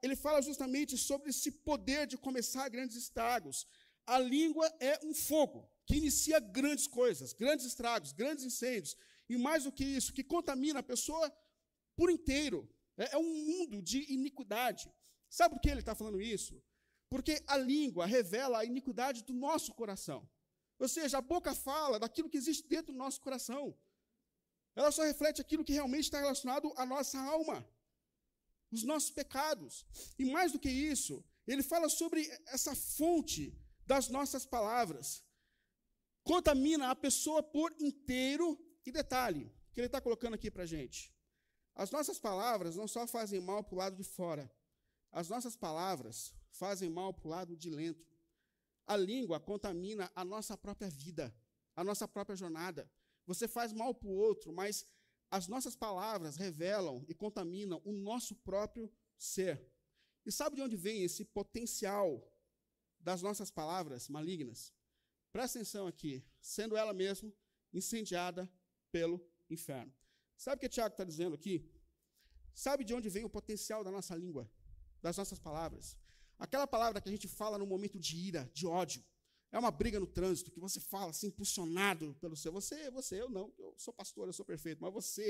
ele 0.03 0.17
fala 0.17 0.41
justamente 0.43 0.97
sobre 0.97 1.31
esse 1.31 1.51
poder 1.53 2.07
de 2.07 2.17
começar 2.17 2.69
grandes 2.69 2.97
estragos. 2.97 3.67
A 4.07 4.19
língua 4.19 4.67
é 4.81 4.99
um 5.05 5.15
fogo 5.15 5.71
que 5.87 5.97
inicia 5.97 6.41
grandes 6.41 6.87
coisas, 6.87 7.33
grandes 7.33 7.67
estragos, 7.67 8.13
grandes 8.13 8.45
incêndios, 8.45 8.97
e 9.29 9.37
mais 9.37 9.65
do 9.65 9.73
que 9.73 9.85
isso, 9.85 10.13
que 10.13 10.25
contamina 10.25 10.81
a 10.81 10.83
pessoa 10.83 11.31
por 11.95 12.11
inteiro. 12.11 12.69
É, 12.99 13.15
é 13.15 13.19
um 13.19 13.47
mundo 13.47 13.81
de 13.81 14.13
iniquidade. 14.13 14.93
Sabe 15.31 15.55
por 15.55 15.61
que 15.61 15.71
ele 15.71 15.81
está 15.81 15.95
falando 15.95 16.21
isso? 16.21 16.63
Porque 17.09 17.43
a 17.47 17.57
língua 17.57 18.05
revela 18.07 18.59
a 18.59 18.65
iniquidade 18.65 19.23
do 19.25 19.33
nosso 19.33 19.73
coração. 19.75 20.29
Ou 20.79 20.89
seja, 20.89 21.19
a 21.19 21.23
boca 21.23 21.55
fala 21.55 21.99
daquilo 21.99 22.29
que 22.29 22.37
existe 22.37 22.69
dentro 22.69 22.93
do 22.93 22.99
nosso 22.99 23.21
coração. 23.21 23.77
Ela 24.77 24.93
só 24.93 25.03
reflete 25.03 25.41
aquilo 25.41 25.65
que 25.65 25.73
realmente 25.73 26.05
está 26.05 26.19
relacionado 26.21 26.73
à 26.77 26.85
nossa 26.87 27.19
alma, 27.19 27.69
os 28.71 28.85
nossos 28.85 29.11
pecados. 29.11 29.87
E 30.19 30.25
mais 30.25 30.53
do 30.53 30.59
que 30.59 30.71
isso, 30.71 31.25
ele 31.47 31.63
fala 31.63 31.89
sobre 31.89 32.21
essa 32.47 32.75
fonte 32.75 33.59
das 33.87 34.09
nossas 34.09 34.45
palavras 34.45 35.25
contamina 36.23 36.91
a 36.91 36.95
pessoa 36.95 37.43
por 37.43 37.75
inteiro. 37.81 38.63
E 38.85 38.93
detalhe, 38.93 39.53
que 39.73 39.81
ele 39.81 39.87
está 39.87 40.01
colocando 40.01 40.35
aqui 40.35 40.51
para 40.51 40.63
a 40.63 40.67
gente. 40.67 41.13
As 41.79 41.93
nossas 41.93 42.19
palavras 42.19 42.75
não 42.75 42.89
só 42.89 43.07
fazem 43.07 43.41
mal 43.41 43.63
para 43.63 43.75
o 43.77 43.79
lado 43.79 43.97
de 43.97 44.03
fora, 44.03 44.53
as 45.13 45.29
nossas 45.29 45.55
palavras 45.55 46.35
fazem 46.51 46.91
mal 46.91 47.15
para 47.15 47.27
o 47.27 47.31
lado 47.31 47.57
de 47.57 47.71
dentro. 47.71 48.05
A 48.85 48.97
língua 48.97 49.39
contamina 49.39 50.11
a 50.13 50.25
nossa 50.25 50.59
própria 50.59 50.91
vida, 50.91 51.33
a 51.77 51.85
nossa 51.85 52.09
própria 52.09 52.35
jornada. 52.35 52.91
Você 53.27 53.47
faz 53.47 53.73
mal 53.73 53.95
para 53.95 54.09
o 54.09 54.13
outro, 54.13 54.53
mas 54.53 54.85
as 55.31 55.47
nossas 55.47 55.77
palavras 55.77 56.37
revelam 56.37 57.05
e 57.07 57.15
contaminam 57.15 57.81
o 57.85 57.93
nosso 57.93 58.35
próprio 58.35 58.93
ser. 59.17 59.65
E 60.27 60.33
sabe 60.33 60.57
de 60.57 60.63
onde 60.63 60.77
vem 60.77 61.05
esse 61.05 61.25
potencial 61.25 62.29
das 62.99 63.23
nossas 63.23 63.53
palavras 63.53 64.09
malignas? 64.09 64.75
Presta 65.31 65.61
atenção 65.61 65.87
aqui, 65.87 66.27
sendo 66.41 66.77
ela 66.77 66.93
mesma 66.93 67.33
incendiada 67.73 68.51
pelo 68.91 69.25
inferno. 69.49 69.98
Sabe 70.39 70.57
o 70.57 70.61
que 70.61 70.67
o 70.67 70.75
Tiago 70.77 70.95
está 70.95 71.03
dizendo 71.03 71.35
aqui? 71.35 71.69
Sabe 72.55 72.85
de 72.85 72.95
onde 72.95 73.09
vem 73.09 73.25
o 73.25 73.31
potencial 73.39 73.83
da 73.83 73.91
nossa 73.91 74.15
língua, 74.15 74.49
das 75.03 75.17
nossas 75.17 75.39
palavras? 75.41 75.97
Aquela 76.39 76.67
palavra 76.67 77.01
que 77.01 77.09
a 77.09 77.13
gente 77.13 77.27
fala 77.27 77.59
no 77.59 77.67
momento 77.67 77.99
de 77.99 78.17
ira, 78.17 78.49
de 78.55 78.65
ódio, 78.65 79.05
É 79.51 79.59
uma 79.59 79.71
briga 79.71 79.99
no 79.99 80.07
trânsito 80.07 80.51
que 80.51 80.61
você 80.61 80.79
fala 80.79 81.11
assim, 81.11 81.29
impulsionado 81.29 82.15
pelo 82.21 82.37
seu. 82.37 82.53
Você, 82.53 82.91
você, 82.91 83.21
eu 83.23 83.31
não, 83.31 83.53
eu 83.59 83.75
sou 83.79 83.95
pastor, 83.95 84.29
eu 84.29 84.33
sou 84.33 84.45
perfeito, 84.45 84.83
mas 84.83 84.93
você, 84.93 85.27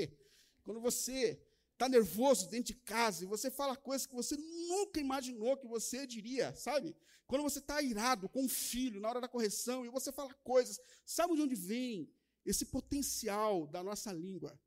quando 0.61 0.81
você 0.81 1.41
está 1.71 1.87
nervoso 1.87 2.49
dentro 2.49 2.73
de 2.73 2.79
casa 2.81 3.23
e 3.23 3.27
você 3.27 3.49
fala 3.49 3.77
coisas 3.77 4.05
que 4.05 4.13
você 4.13 4.35
nunca 4.35 4.99
imaginou 4.99 5.55
que 5.55 5.65
você 5.65 6.05
diria, 6.05 6.53
sabe? 6.53 6.93
Quando 7.25 7.43
você 7.43 7.59
está 7.59 7.81
irado 7.81 8.27
com 8.27 8.43
um 8.43 8.49
filho 8.49 8.99
na 8.99 9.07
hora 9.07 9.21
da 9.21 9.27
correção 9.29 9.85
e 9.85 9.89
você 9.89 10.11
fala 10.11 10.33
coisas, 10.43 10.77
sabe 11.05 11.35
de 11.35 11.41
onde 11.41 11.55
vem 11.55 12.11
esse 12.45 12.65
potencial 12.65 13.65
da 13.67 13.81
nossa 13.81 14.11
língua? 14.11 14.59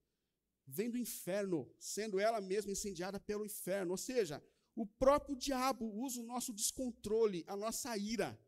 Vem 0.66 0.90
do 0.90 0.98
inferno, 0.98 1.70
sendo 1.78 2.18
ela 2.18 2.40
mesma 2.40 2.72
incendiada 2.72 3.18
pelo 3.18 3.44
inferno. 3.44 3.92
Ou 3.92 3.96
seja, 3.96 4.42
o 4.74 4.86
próprio 4.86 5.36
diabo 5.36 5.86
usa 5.86 6.20
o 6.20 6.24
nosso 6.24 6.52
descontrole, 6.52 7.44
a 7.46 7.56
nossa 7.56 7.96
ira, 7.96 8.38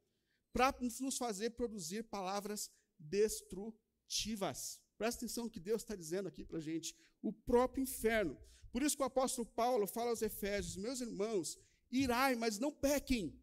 para 0.53 0.75
nos 1.01 1.19
fazer 1.19 1.51
produzir 1.51 2.05
palavras 2.05 2.71
destrutivas. 2.99 4.81
Presta 4.97 5.25
atenção 5.25 5.45
no 5.45 5.51
que 5.51 5.61
Deus 5.61 5.83
está 5.83 5.97
dizendo 5.97 6.29
aqui 6.29 6.45
para 6.45 6.59
a 6.59 6.63
gente. 6.63 6.97
O 7.21 7.33
próprio 7.33 7.83
inferno. 7.83 8.39
Por 8.71 8.83
isso 8.83 8.97
que 8.97 9.03
o 9.03 9.07
apóstolo 9.07 9.47
Paulo 9.47 9.87
fala 9.87 10.11
aos 10.11 10.23
Efésios: 10.23 10.77
Meus 10.77 11.01
irmãos, 11.01 11.59
irai, 11.91 12.35
mas 12.37 12.59
não 12.59 12.73
pequem. 12.73 13.39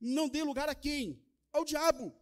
Não 0.00 0.28
dê 0.28 0.42
lugar 0.42 0.68
a 0.68 0.74
quem? 0.74 1.22
Ao 1.52 1.64
diabo. 1.64 2.14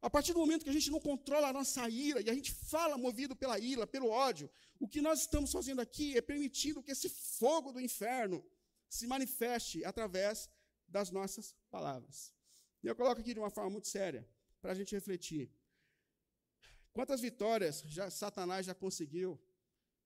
A 0.00 0.08
partir 0.08 0.32
do 0.32 0.38
momento 0.38 0.62
que 0.64 0.70
a 0.70 0.72
gente 0.72 0.90
não 0.90 1.00
controla 1.00 1.48
a 1.48 1.52
nossa 1.52 1.88
ira 1.88 2.20
e 2.20 2.30
a 2.30 2.34
gente 2.34 2.52
fala 2.52 2.96
movido 2.96 3.34
pela 3.34 3.58
ira, 3.58 3.86
pelo 3.86 4.08
ódio, 4.08 4.48
o 4.78 4.88
que 4.88 5.00
nós 5.00 5.20
estamos 5.20 5.50
fazendo 5.50 5.80
aqui 5.80 6.16
é 6.16 6.20
permitindo 6.20 6.82
que 6.82 6.92
esse 6.92 7.08
fogo 7.08 7.72
do 7.72 7.80
inferno 7.80 8.44
se 8.88 9.06
manifeste 9.06 9.84
através 9.84 10.48
das 10.86 11.10
nossas 11.10 11.54
palavras. 11.70 12.34
E 12.82 12.86
eu 12.86 12.94
coloco 12.94 13.20
aqui 13.20 13.34
de 13.34 13.40
uma 13.40 13.50
forma 13.50 13.70
muito 13.70 13.88
séria, 13.88 14.28
para 14.60 14.72
a 14.72 14.74
gente 14.74 14.94
refletir. 14.94 15.50
Quantas 16.92 17.20
vitórias 17.20 17.82
já, 17.86 18.10
Satanás 18.10 18.66
já 18.66 18.74
conseguiu 18.74 19.40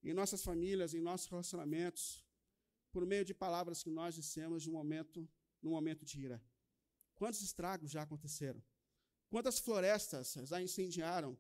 em 0.03 0.13
nossas 0.13 0.43
famílias, 0.43 0.95
em 0.95 1.01
nossos 1.01 1.29
relacionamentos, 1.29 2.25
por 2.91 3.07
meio 3.07 3.25
de 3.25 3.33
palavras 3.33 3.83
que 3.83 3.91
nós 3.91 4.15
dissemos 4.15 4.67
no 4.67 4.73
momento, 4.73 5.29
no 5.63 5.71
momento 5.71 6.05
de 6.05 6.21
ira? 6.21 6.43
Quantos 7.15 7.41
estragos 7.43 7.91
já 7.91 8.03
aconteceram? 8.03 8.63
Quantas 9.31 9.59
florestas 9.59 10.35
já 10.45 10.61
incendiaram 10.61 11.39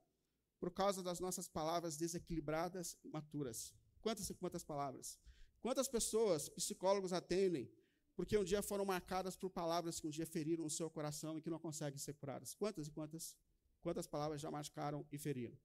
por 0.63 0.71
causa 0.71 1.03
das 1.03 1.19
nossas 1.19 1.49
palavras 1.49 1.97
desequilibradas 1.97 2.97
e 3.03 3.09
maturas? 3.09 3.75
Quantas 4.01 4.31
e 4.31 4.35
quantas 4.35 4.63
palavras? 4.63 5.19
Quantas 5.61 5.89
pessoas 5.89 6.49
psicólogos 6.49 7.13
atendem 7.13 7.69
porque 8.15 8.39
um 8.39 8.45
dia 8.45 8.63
foram 8.63 8.85
marcadas 8.85 9.35
por 9.35 9.51
palavras 9.51 9.99
que 9.99 10.07
um 10.07 10.11
dia 10.11 10.25
feriram 10.25 10.65
o 10.65 10.71
seu 10.71 10.89
coração 10.89 11.37
e 11.37 11.43
que 11.43 11.51
não 11.51 11.59
conseguem 11.59 11.99
ser 11.99 12.15
curadas? 12.15 12.55
Quantas 12.55 12.87
e 12.87 12.93
quantas 12.93 13.37
quantas 13.81 14.07
palavras 14.07 14.41
já 14.41 14.53
machucaram 14.53 15.05
e 15.11 15.19
feriram. 15.19 15.59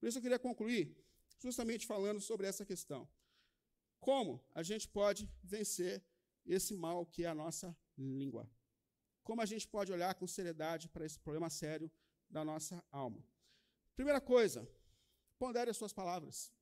Por 0.00 0.08
isso 0.08 0.16
eu 0.16 0.22
queria 0.22 0.38
concluir 0.38 0.96
justamente 1.38 1.86
falando 1.86 2.18
sobre 2.18 2.46
essa 2.46 2.64
questão. 2.64 3.06
Como 4.00 4.42
a 4.54 4.62
gente 4.62 4.88
pode 4.88 5.30
vencer 5.44 6.02
esse 6.46 6.72
mal 6.74 7.04
que 7.04 7.24
é 7.24 7.28
a 7.28 7.34
nossa 7.34 7.76
língua? 7.98 8.50
Como 9.22 9.42
a 9.42 9.46
gente 9.52 9.68
pode 9.68 9.92
olhar 9.92 10.14
com 10.14 10.26
seriedade 10.26 10.88
para 10.88 11.04
esse 11.04 11.18
problema 11.18 11.50
sério 11.50 11.92
da 12.30 12.42
nossa 12.42 12.82
alma? 12.90 13.22
Primeira 13.98 14.20
coisa, 14.20 14.60
pondere 15.40 15.72
as 15.72 15.76
suas 15.76 15.92
palavras. 15.92 16.52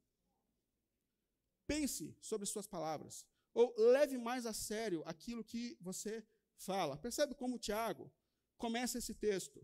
Pense 1.66 2.16
sobre 2.18 2.46
suas 2.46 2.66
palavras. 2.66 3.26
Ou 3.52 3.74
leve 3.76 4.16
mais 4.16 4.46
a 4.46 4.54
sério 4.54 5.02
aquilo 5.04 5.44
que 5.44 5.76
você 5.78 6.26
fala. 6.56 6.96
Percebe 6.96 7.34
como 7.34 7.58
Tiago 7.58 8.10
começa 8.56 8.96
esse 8.96 9.14
texto? 9.14 9.60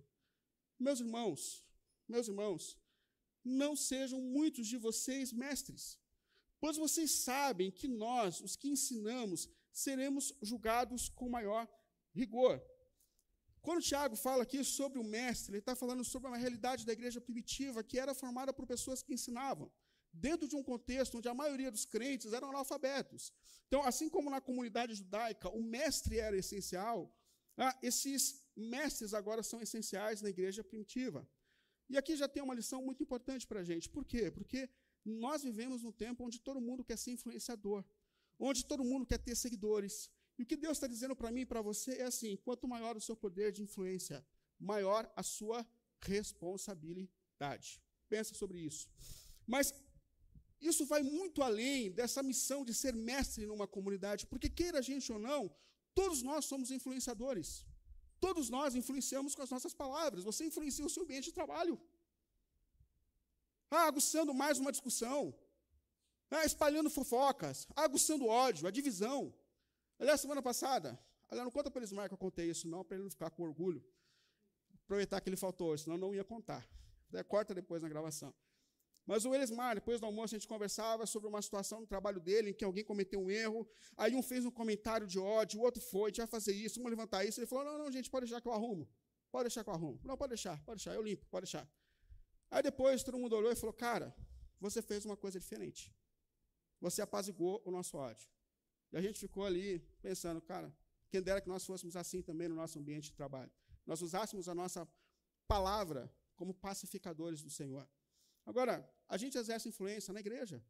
Meus 0.78 1.00
irmãos, 1.00 1.66
meus 2.06 2.28
irmãos, 2.28 2.76
não 3.42 3.74
sejam 3.74 4.20
muitos 4.20 4.68
de 4.68 4.76
vocês 4.76 5.32
mestres, 5.32 5.98
pois 6.60 6.76
vocês 6.76 7.10
sabem 7.10 7.70
que 7.70 7.88
nós, 7.88 8.42
os 8.42 8.54
que 8.54 8.68
ensinamos, 8.68 9.48
seremos 9.72 10.34
julgados 10.42 11.08
com 11.08 11.26
maior 11.30 11.66
rigor. 12.14 12.62
Quando 13.62 13.80
Tiago 13.80 14.16
fala 14.16 14.42
aqui 14.42 14.64
sobre 14.64 14.98
o 14.98 15.04
mestre, 15.04 15.52
ele 15.52 15.60
está 15.60 15.74
falando 15.76 16.04
sobre 16.04 16.28
uma 16.28 16.36
realidade 16.36 16.84
da 16.84 16.92
igreja 16.92 17.20
primitiva 17.20 17.84
que 17.84 17.98
era 17.98 18.12
formada 18.12 18.52
por 18.52 18.66
pessoas 18.66 19.02
que 19.04 19.14
ensinavam, 19.14 19.70
dentro 20.12 20.48
de 20.48 20.56
um 20.56 20.64
contexto 20.64 21.16
onde 21.16 21.28
a 21.28 21.34
maioria 21.42 21.70
dos 21.70 21.84
crentes 21.84 22.32
eram 22.32 22.48
analfabetos. 22.48 23.32
Então, 23.68 23.80
assim 23.90 24.08
como 24.08 24.28
na 24.28 24.40
comunidade 24.40 24.96
judaica 24.96 25.48
o 25.48 25.62
mestre 25.62 26.18
era 26.18 26.36
essencial, 26.36 26.98
ah, 27.56 27.78
esses 27.82 28.44
mestres 28.56 29.14
agora 29.14 29.42
são 29.44 29.62
essenciais 29.62 30.20
na 30.20 30.28
igreja 30.28 30.64
primitiva. 30.64 31.26
E 31.88 31.96
aqui 31.96 32.16
já 32.16 32.28
tem 32.28 32.42
uma 32.42 32.54
lição 32.54 32.82
muito 32.82 33.02
importante 33.02 33.46
para 33.46 33.60
a 33.60 33.64
gente. 33.64 33.88
Por 33.88 34.04
quê? 34.04 34.30
Porque 34.30 34.68
nós 35.04 35.42
vivemos 35.42 35.82
num 35.82 35.92
tempo 35.92 36.24
onde 36.24 36.40
todo 36.40 36.60
mundo 36.60 36.84
quer 36.84 36.98
ser 36.98 37.12
influenciador, 37.12 37.84
onde 38.38 38.64
todo 38.64 38.84
mundo 38.84 39.06
quer 39.06 39.18
ter 39.18 39.36
seguidores. 39.36 40.10
E 40.38 40.42
o 40.42 40.46
que 40.46 40.56
Deus 40.56 40.76
está 40.76 40.86
dizendo 40.86 41.14
para 41.14 41.30
mim 41.30 41.42
e 41.42 41.46
para 41.46 41.62
você 41.62 41.92
é 41.98 42.04
assim: 42.04 42.36
quanto 42.36 42.68
maior 42.68 42.96
o 42.96 43.00
seu 43.00 43.16
poder 43.16 43.52
de 43.52 43.62
influência, 43.62 44.24
maior 44.58 45.10
a 45.14 45.22
sua 45.22 45.66
responsabilidade. 46.00 47.80
Pensa 48.08 48.34
sobre 48.34 48.58
isso. 48.60 48.88
Mas 49.46 49.74
isso 50.60 50.86
vai 50.86 51.02
muito 51.02 51.42
além 51.42 51.90
dessa 51.90 52.22
missão 52.22 52.64
de 52.64 52.72
ser 52.72 52.94
mestre 52.94 53.44
numa 53.46 53.66
comunidade, 53.66 54.26
porque 54.26 54.48
queira 54.48 54.78
a 54.78 54.82
gente 54.82 55.12
ou 55.12 55.18
não, 55.18 55.54
todos 55.94 56.22
nós 56.22 56.44
somos 56.44 56.70
influenciadores. 56.70 57.66
Todos 58.20 58.48
nós 58.48 58.76
influenciamos 58.80 59.34
com 59.34 59.42
as 59.42 59.50
nossas 59.50 59.74
palavras. 59.74 60.22
Você 60.22 60.44
influencia 60.44 60.86
o 60.86 60.92
seu 60.94 61.02
ambiente 61.02 61.24
de 61.30 61.32
trabalho. 61.32 61.74
Ah, 63.68 63.86
aguçando 63.86 64.32
mais 64.32 64.58
uma 64.60 64.70
discussão. 64.70 65.34
Ah, 66.30 66.44
espalhando 66.44 66.88
fofocas. 66.88 67.66
Ah, 67.74 67.82
aguçando 67.82 68.26
ódio, 68.26 68.68
a 68.68 68.70
divisão. 68.70 69.34
Aliás, 69.98 70.20
semana 70.20 70.42
passada, 70.42 70.98
aliás, 71.28 71.44
não 71.44 71.52
conta 71.52 71.70
para 71.70 71.80
eles 71.80 71.92
mais 71.92 72.08
que 72.08 72.14
eu 72.14 72.18
contei 72.18 72.50
isso, 72.50 72.68
não, 72.68 72.84
para 72.84 72.96
ele 72.96 73.04
não 73.04 73.10
ficar 73.10 73.30
com 73.30 73.42
orgulho. 73.42 73.84
Aproveitar 74.84 75.20
que 75.20 75.28
ele 75.28 75.36
faltou, 75.36 75.76
senão 75.78 75.96
não 75.96 76.14
ia 76.14 76.24
contar. 76.24 76.66
Corta 77.28 77.54
depois 77.54 77.82
na 77.82 77.88
gravação. 77.88 78.34
Mas 79.04 79.24
o 79.24 79.34
Elismar, 79.34 79.74
depois 79.74 80.00
do 80.00 80.06
almoço, 80.06 80.34
a 80.34 80.38
gente 80.38 80.46
conversava 80.46 81.06
sobre 81.06 81.28
uma 81.28 81.42
situação 81.42 81.80
no 81.80 81.86
trabalho 81.86 82.20
dele 82.20 82.50
em 82.50 82.54
que 82.54 82.64
alguém 82.64 82.84
cometeu 82.84 83.20
um 83.20 83.30
erro. 83.30 83.68
Aí 83.96 84.14
um 84.14 84.22
fez 84.22 84.44
um 84.44 84.50
comentário 84.50 85.06
de 85.06 85.18
ódio, 85.18 85.60
o 85.60 85.64
outro 85.64 85.82
foi, 85.82 86.04
a 86.04 86.08
gente 86.08 86.18
vai 86.18 86.26
fazer 86.26 86.52
isso, 86.52 86.76
vamos 86.76 86.90
levantar 86.90 87.24
isso. 87.24 87.40
Ele 87.40 87.46
falou: 87.46 87.64
não, 87.64 87.78
não, 87.78 87.90
gente, 87.90 88.08
pode 88.08 88.26
deixar 88.26 88.40
que 88.40 88.46
eu 88.46 88.52
arrumo. 88.52 88.88
Pode 89.30 89.44
deixar 89.44 89.64
que 89.64 89.70
eu 89.70 89.74
arrumo. 89.74 90.00
Não, 90.04 90.16
pode 90.16 90.30
deixar, 90.30 90.62
pode 90.64 90.78
deixar, 90.78 90.94
eu 90.94 91.02
limpo, 91.02 91.26
pode 91.26 91.44
deixar. 91.44 91.68
Aí 92.50 92.62
depois 92.62 93.02
todo 93.02 93.18
mundo 93.18 93.34
olhou 93.34 93.50
e 93.50 93.56
falou: 93.56 93.72
cara, 93.72 94.14
você 94.60 94.80
fez 94.80 95.04
uma 95.04 95.16
coisa 95.16 95.38
diferente. 95.38 95.92
Você 96.80 97.02
apaziguou 97.02 97.60
o 97.64 97.70
nosso 97.70 97.96
ódio. 97.96 98.28
E 98.92 98.96
a 98.96 99.00
gente 99.00 99.18
ficou 99.18 99.44
ali 99.44 99.78
pensando, 100.00 100.40
cara, 100.40 100.74
quem 101.08 101.22
dera 101.22 101.40
que 101.40 101.48
nós 101.48 101.64
fôssemos 101.64 101.96
assim 101.96 102.20
também 102.22 102.48
no 102.48 102.54
nosso 102.54 102.78
ambiente 102.78 103.10
de 103.10 103.16
trabalho. 103.20 103.50
Nós 103.86 104.00
usássemos 104.00 104.48
a 104.48 104.54
nossa 104.54 104.88
palavra 105.46 106.12
como 106.36 106.54
pacificadores 106.54 107.42
do 107.42 107.50
Senhor. 107.50 107.88
Agora, 108.44 108.74
a 109.08 109.16
gente 109.16 109.36
exerce 109.36 109.68
influência 109.68 110.12
na 110.12 110.20
igreja. 110.20 110.62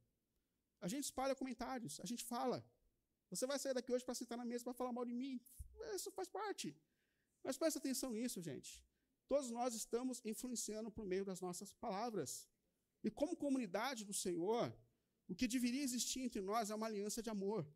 A 0.80 0.88
gente 0.88 1.04
espalha 1.04 1.34
comentários, 1.34 2.00
a 2.00 2.06
gente 2.06 2.24
fala. 2.24 2.64
Você 3.30 3.46
vai 3.46 3.58
sair 3.58 3.74
daqui 3.74 3.92
hoje 3.92 4.04
para 4.04 4.14
sentar 4.14 4.36
na 4.36 4.44
mesa 4.44 4.64
para 4.64 4.74
falar 4.74 4.92
mal 4.92 5.04
de 5.04 5.14
mim. 5.14 5.40
Isso 5.94 6.10
faz 6.10 6.28
parte. 6.28 6.76
Mas 7.42 7.56
presta 7.56 7.78
atenção 7.78 8.10
nisso, 8.12 8.40
gente. 8.42 8.84
Todos 9.28 9.50
nós 9.50 9.74
estamos 9.74 10.20
influenciando 10.24 10.90
por 10.90 11.04
meio 11.06 11.24
das 11.24 11.40
nossas 11.40 11.72
palavras. 11.84 12.48
E 13.02 13.10
como 13.10 13.36
comunidade 13.36 14.04
do 14.04 14.12
Senhor, 14.12 14.64
o 15.28 15.34
que 15.34 15.48
deveria 15.48 15.82
existir 15.82 16.20
entre 16.20 16.40
nós 16.40 16.70
é 16.70 16.74
uma 16.74 16.86
aliança 16.86 17.22
de 17.22 17.30
amor. 17.30 17.66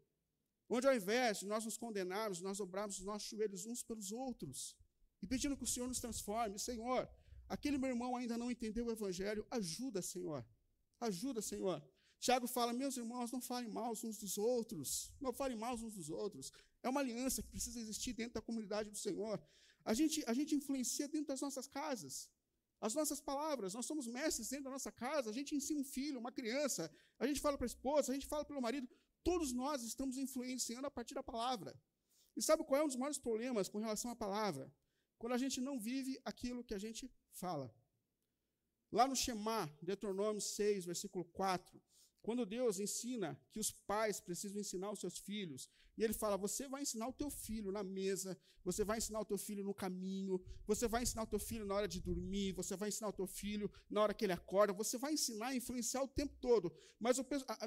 Onde 0.68 0.86
ao 0.86 0.94
invés 0.94 1.40
de 1.40 1.46
nós 1.46 1.64
nos 1.64 1.76
condenarmos, 1.76 2.40
nós 2.40 2.58
dobrarmos 2.58 2.98
os 2.98 3.04
nossos 3.04 3.28
joelhos 3.28 3.66
uns 3.66 3.82
pelos 3.82 4.10
outros. 4.12 4.76
E 5.22 5.26
pedindo 5.26 5.56
que 5.56 5.64
o 5.64 5.66
Senhor 5.66 5.88
nos 5.88 6.00
transforme. 6.00 6.58
Senhor, 6.58 7.08
Aquele 7.48 7.78
meu 7.78 7.90
irmão 7.90 8.16
ainda 8.16 8.36
não 8.36 8.50
entendeu 8.50 8.86
o 8.86 8.90
evangelho. 8.90 9.46
Ajuda, 9.50 10.02
Senhor. 10.02 10.44
Ajuda, 11.00 11.40
Senhor. 11.40 11.82
Tiago 12.18 12.46
fala: 12.46 12.72
meus 12.72 12.96
irmãos, 12.96 13.30
não 13.30 13.40
falem 13.40 13.70
mal 13.70 13.92
uns 13.92 14.18
dos 14.18 14.36
outros. 14.36 15.12
Não 15.20 15.32
falem 15.32 15.56
mal 15.56 15.74
uns 15.74 15.94
dos 15.94 16.10
outros. 16.10 16.52
É 16.82 16.88
uma 16.88 17.00
aliança 17.00 17.42
que 17.42 17.48
precisa 17.48 17.78
existir 17.78 18.12
dentro 18.12 18.34
da 18.34 18.42
comunidade 18.42 18.90
do 18.90 18.98
Senhor. 18.98 19.40
A 19.84 19.94
gente, 19.94 20.24
a 20.26 20.34
gente 20.34 20.54
influencia 20.54 21.06
dentro 21.06 21.28
das 21.28 21.40
nossas 21.40 21.66
casas. 21.68 22.28
As 22.80 22.94
nossas 22.94 23.20
palavras, 23.20 23.72
nós 23.74 23.86
somos 23.86 24.06
mestres 24.06 24.48
dentro 24.50 24.64
da 24.64 24.70
nossa 24.70 24.92
casa, 24.92 25.30
a 25.30 25.32
gente 25.32 25.54
ensina 25.54 25.80
um 25.80 25.84
filho, 25.84 26.18
uma 26.18 26.30
criança, 26.30 26.92
a 27.18 27.26
gente 27.26 27.40
fala 27.40 27.56
para 27.56 27.64
a 27.64 27.72
esposa, 27.74 28.12
a 28.12 28.14
gente 28.14 28.26
fala 28.26 28.44
para 28.44 28.58
o 28.58 28.60
marido, 28.60 28.86
todos 29.28 29.52
nós 29.52 29.82
estamos 29.82 30.16
influenciando 30.24 30.86
a 30.86 30.90
partir 30.96 31.14
da 31.18 31.22
palavra. 31.30 31.70
E 32.36 32.40
sabe 32.48 32.64
qual 32.64 32.80
é 32.80 32.84
um 32.84 32.90
dos 32.92 33.00
maiores 33.02 33.18
problemas 33.18 33.68
com 33.68 33.78
relação 33.86 34.08
à 34.12 34.16
palavra? 34.24 34.64
Quando 35.18 35.32
a 35.32 35.42
gente 35.44 35.58
não 35.60 35.80
vive 35.80 36.12
aquilo 36.24 36.62
que 36.68 36.74
a 36.78 36.78
gente 36.78 37.04
fala. 37.42 37.68
Lá 38.98 39.04
no 39.08 39.16
Shema, 39.16 39.60
Deuteronômio 39.82 40.40
6, 40.40 40.84
versículo 40.84 41.24
4, 41.24 41.82
Quando 42.26 42.44
Deus 42.44 42.80
ensina 42.80 43.40
que 43.52 43.60
os 43.60 43.70
pais 43.70 44.18
precisam 44.18 44.60
ensinar 44.60 44.90
os 44.90 44.98
seus 44.98 45.16
filhos, 45.16 45.70
e 45.96 46.02
ele 46.02 46.12
fala: 46.12 46.36
você 46.36 46.66
vai 46.66 46.82
ensinar 46.82 47.06
o 47.06 47.12
teu 47.12 47.30
filho 47.30 47.70
na 47.70 47.84
mesa, 47.84 48.36
você 48.64 48.82
vai 48.82 48.98
ensinar 48.98 49.20
o 49.20 49.24
teu 49.24 49.38
filho 49.38 49.62
no 49.62 49.72
caminho, 49.72 50.44
você 50.66 50.88
vai 50.88 51.04
ensinar 51.04 51.22
o 51.22 51.26
teu 51.28 51.38
filho 51.38 51.64
na 51.64 51.76
hora 51.76 51.86
de 51.86 52.00
dormir, 52.00 52.50
você 52.50 52.74
vai 52.74 52.88
ensinar 52.88 53.10
o 53.10 53.12
teu 53.12 53.28
filho 53.28 53.70
na 53.88 54.02
hora 54.02 54.12
que 54.12 54.24
ele 54.24 54.32
acorda, 54.32 54.72
você 54.72 54.98
vai 54.98 55.12
ensinar 55.12 55.54
e 55.54 55.58
influenciar 55.58 56.02
o 56.02 56.08
tempo 56.08 56.34
todo. 56.40 56.74
Mas 56.98 57.16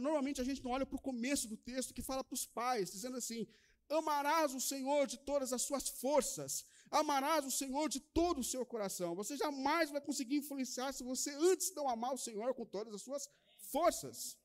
normalmente 0.01 0.41
a 0.41 0.43
gente 0.43 0.61
não 0.61 0.71
olha 0.71 0.85
para 0.85 0.97
o 0.97 1.01
começo 1.01 1.47
do 1.47 1.55
texto 1.55 1.93
que 1.93 2.01
fala 2.01 2.21
para 2.21 2.33
os 2.33 2.45
pais, 2.45 2.91
dizendo 2.91 3.15
assim: 3.15 3.47
amarás 3.87 4.53
o 4.53 4.59
Senhor 4.59 5.07
de 5.07 5.19
todas 5.19 5.53
as 5.53 5.61
suas 5.61 5.87
forças, 5.87 6.65
amarás 6.91 7.45
o 7.45 7.51
Senhor 7.61 7.87
de 7.87 8.01
todo 8.01 8.39
o 8.39 8.43
seu 8.43 8.65
coração. 8.65 9.15
Você 9.15 9.37
jamais 9.37 9.89
vai 9.89 10.01
conseguir 10.01 10.35
influenciar 10.35 10.91
se 10.91 11.01
você 11.01 11.31
antes 11.31 11.73
não 11.73 11.87
amar 11.87 12.13
o 12.13 12.17
Senhor 12.17 12.53
com 12.53 12.65
todas 12.65 12.93
as 12.93 13.01
suas 13.01 13.29
forças. 13.71 14.37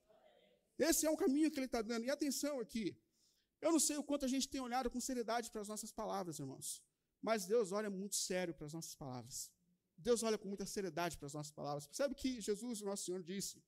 Esse 0.78 1.06
é 1.06 1.10
um 1.10 1.16
caminho 1.16 1.50
que 1.50 1.58
ele 1.58 1.66
está 1.66 1.82
dando. 1.82 2.04
E 2.04 2.10
atenção 2.10 2.60
aqui. 2.60 2.96
Eu 3.60 3.72
não 3.72 3.80
sei 3.80 3.96
o 3.96 4.02
quanto 4.02 4.24
a 4.24 4.28
gente 4.28 4.48
tem 4.48 4.60
olhado 4.60 4.90
com 4.90 5.00
seriedade 5.00 5.50
para 5.50 5.60
as 5.60 5.68
nossas 5.68 5.90
palavras, 5.92 6.38
irmãos. 6.38 6.82
Mas 7.22 7.46
Deus 7.46 7.72
olha 7.72 7.88
muito 7.88 8.14
sério 8.14 8.52
para 8.52 8.66
as 8.66 8.72
nossas 8.72 8.94
palavras. 8.94 9.50
Deus 9.96 10.22
olha 10.22 10.36
com 10.36 10.48
muita 10.48 10.66
seriedade 10.66 11.16
para 11.16 11.26
as 11.26 11.34
nossas 11.34 11.52
palavras. 11.52 11.86
Percebe 11.86 12.14
que 12.14 12.40
Jesus, 12.40 12.82
o 12.82 12.84
nosso 12.84 13.04
Senhor, 13.04 13.22
disse: 13.22 13.62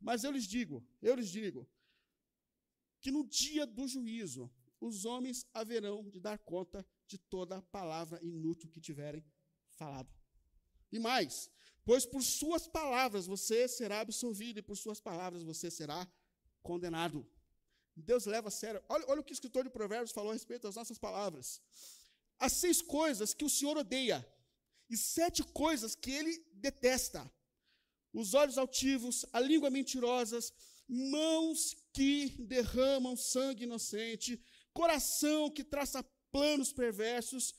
Mas 0.00 0.24
eu 0.24 0.30
lhes 0.30 0.44
digo, 0.44 0.84
eu 1.00 1.14
lhes 1.14 1.28
digo, 1.28 1.68
que 3.00 3.10
no 3.10 3.24
dia 3.24 3.66
do 3.66 3.86
juízo, 3.86 4.50
os 4.80 5.04
homens 5.04 5.46
haverão 5.54 6.08
de 6.08 6.18
dar 6.18 6.38
conta 6.38 6.84
de 7.06 7.18
toda 7.18 7.62
palavra 7.62 8.18
inútil 8.24 8.68
que 8.68 8.80
tiverem 8.80 9.24
falado. 9.68 10.12
E 10.90 10.98
mais, 10.98 11.50
Pois 11.86 12.04
por 12.04 12.22
suas 12.22 12.66
palavras 12.66 13.26
você 13.26 13.68
será 13.68 14.00
absolvido 14.00 14.58
e 14.58 14.62
por 14.68 14.76
suas 14.76 15.00
palavras 15.00 15.44
você 15.44 15.70
será 15.70 16.00
condenado. 16.60 17.24
Deus 17.94 18.26
leva 18.26 18.48
a 18.48 18.50
sério. 18.50 18.82
Olha, 18.88 19.04
olha 19.06 19.20
o 19.20 19.24
que 19.24 19.32
o 19.32 19.38
escritor 19.38 19.62
de 19.62 19.70
Provérbios 19.70 20.10
falou 20.10 20.30
a 20.30 20.34
respeito 20.34 20.64
das 20.64 20.74
nossas 20.74 20.98
palavras. 20.98 21.62
As 22.40 22.54
seis 22.54 22.82
coisas 22.82 23.32
que 23.32 23.44
o 23.44 23.48
Senhor 23.48 23.76
odeia 23.76 24.18
e 24.90 24.96
sete 24.96 25.44
coisas 25.44 25.94
que 25.94 26.10
ele 26.10 26.34
detesta: 26.54 27.20
os 28.12 28.34
olhos 28.34 28.58
altivos, 28.58 29.24
a 29.32 29.38
língua 29.38 29.70
mentirosas, 29.70 30.52
mãos 30.88 31.76
que 31.92 32.30
derramam 32.54 33.16
sangue 33.16 33.62
inocente, 33.62 34.42
coração 34.72 35.48
que 35.48 35.62
traça 35.62 36.02
planos 36.32 36.72
perversos, 36.72 37.54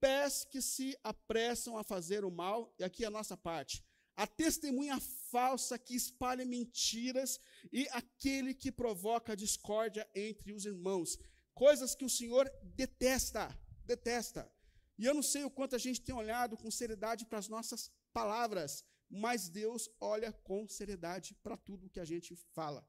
pés 0.00 0.44
que 0.50 0.60
se 0.60 0.96
apressam 1.04 1.76
a 1.76 1.84
fazer 1.84 2.24
o 2.24 2.30
mal, 2.30 2.74
e 2.78 2.84
aqui 2.84 3.04
é 3.04 3.06
a 3.06 3.10
nossa 3.10 3.36
parte, 3.36 3.84
a 4.16 4.26
testemunha 4.26 4.98
falsa 5.30 5.78
que 5.78 5.94
espalha 5.94 6.44
mentiras 6.44 7.40
e 7.72 7.88
aquele 7.90 8.52
que 8.52 8.70
provoca 8.70 9.36
discórdia 9.36 10.08
entre 10.14 10.52
os 10.52 10.66
irmãos. 10.66 11.18
Coisas 11.54 11.94
que 11.94 12.04
o 12.04 12.10
Senhor 12.10 12.50
detesta, 12.62 13.48
detesta. 13.84 14.50
E 14.98 15.06
eu 15.06 15.14
não 15.14 15.22
sei 15.22 15.44
o 15.44 15.50
quanto 15.50 15.74
a 15.74 15.78
gente 15.78 16.02
tem 16.02 16.14
olhado 16.14 16.56
com 16.56 16.70
seriedade 16.70 17.24
para 17.24 17.38
as 17.38 17.48
nossas 17.48 17.90
palavras, 18.12 18.84
mas 19.08 19.48
Deus 19.48 19.88
olha 19.98 20.32
com 20.32 20.68
seriedade 20.68 21.34
para 21.42 21.56
tudo 21.56 21.88
que 21.88 22.00
a 22.00 22.04
gente 22.04 22.36
fala. 22.52 22.86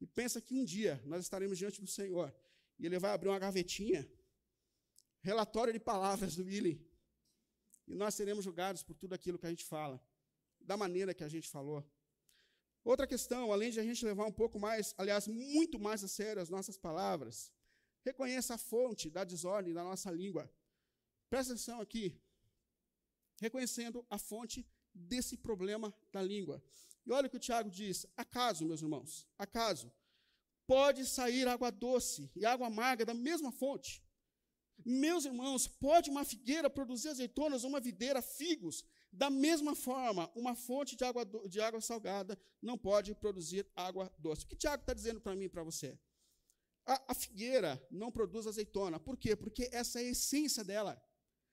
E 0.00 0.06
pensa 0.06 0.40
que 0.40 0.54
um 0.54 0.64
dia 0.64 1.02
nós 1.04 1.22
estaremos 1.22 1.58
diante 1.58 1.80
do 1.80 1.86
Senhor 1.86 2.34
e 2.78 2.86
Ele 2.86 2.98
vai 2.98 3.12
abrir 3.12 3.28
uma 3.28 3.38
gavetinha 3.38 4.10
relatório 5.22 5.72
de 5.72 5.80
palavras 5.80 6.36
do 6.36 6.44
Willy. 6.44 6.84
E 7.86 7.94
nós 7.94 8.14
seremos 8.14 8.44
julgados 8.44 8.82
por 8.82 8.94
tudo 8.94 9.14
aquilo 9.14 9.38
que 9.38 9.46
a 9.46 9.50
gente 9.50 9.64
fala, 9.64 10.00
da 10.60 10.76
maneira 10.76 11.14
que 11.14 11.24
a 11.24 11.28
gente 11.28 11.48
falou. 11.48 11.84
Outra 12.84 13.06
questão, 13.06 13.52
além 13.52 13.70
de 13.70 13.78
a 13.78 13.84
gente 13.84 14.04
levar 14.04 14.26
um 14.26 14.32
pouco 14.32 14.58
mais, 14.58 14.94
aliás, 14.98 15.28
muito 15.28 15.78
mais 15.78 16.02
a 16.02 16.08
sério 16.08 16.42
as 16.42 16.50
nossas 16.50 16.76
palavras, 16.76 17.52
reconheça 18.04 18.54
a 18.54 18.58
fonte 18.58 19.08
da 19.08 19.22
desordem 19.24 19.72
da 19.72 19.84
nossa 19.84 20.10
língua. 20.10 20.52
Presta 21.30 21.52
atenção 21.52 21.80
aqui. 21.80 22.20
Reconhecendo 23.40 24.04
a 24.10 24.18
fonte 24.18 24.66
desse 24.92 25.36
problema 25.36 25.94
da 26.12 26.20
língua. 26.20 26.62
E 27.06 27.12
olha 27.12 27.26
o 27.26 27.30
que 27.30 27.36
o 27.36 27.40
Tiago 27.40 27.70
diz: 27.70 28.06
acaso, 28.16 28.66
meus 28.66 28.82
irmãos, 28.82 29.28
acaso, 29.38 29.92
pode 30.66 31.06
sair 31.06 31.46
água 31.48 31.70
doce 31.70 32.30
e 32.34 32.44
água 32.44 32.66
amarga 32.66 33.04
da 33.04 33.14
mesma 33.14 33.52
fonte? 33.52 34.04
Meus 34.84 35.24
irmãos, 35.24 35.66
pode 35.66 36.10
uma 36.10 36.24
figueira 36.24 36.68
produzir 36.68 37.08
azeitonas 37.08 37.64
ou 37.64 37.70
uma 37.70 37.80
videira 37.80 38.20
figos? 38.20 38.84
Da 39.12 39.28
mesma 39.28 39.74
forma, 39.74 40.30
uma 40.34 40.54
fonte 40.54 40.96
de 40.96 41.04
água, 41.04 41.24
de 41.46 41.60
água 41.60 41.80
salgada 41.80 42.38
não 42.62 42.78
pode 42.78 43.14
produzir 43.14 43.66
água 43.76 44.12
doce. 44.18 44.44
O 44.44 44.48
que 44.48 44.56
Tiago 44.56 44.82
está 44.82 44.94
dizendo 44.94 45.20
para 45.20 45.36
mim 45.36 45.44
e 45.44 45.48
para 45.48 45.62
você? 45.62 45.98
A, 46.86 47.12
a, 47.12 47.14
figueira 47.14 47.84
não 47.90 48.10
produz 48.10 48.46
azeitona. 48.46 48.98
Por 48.98 49.16
quê? 49.16 49.36
Porque 49.36 49.68
essa 49.72 50.00
é 50.00 50.06
a 50.06 50.10
essência 50.10 50.64
dela. 50.64 51.00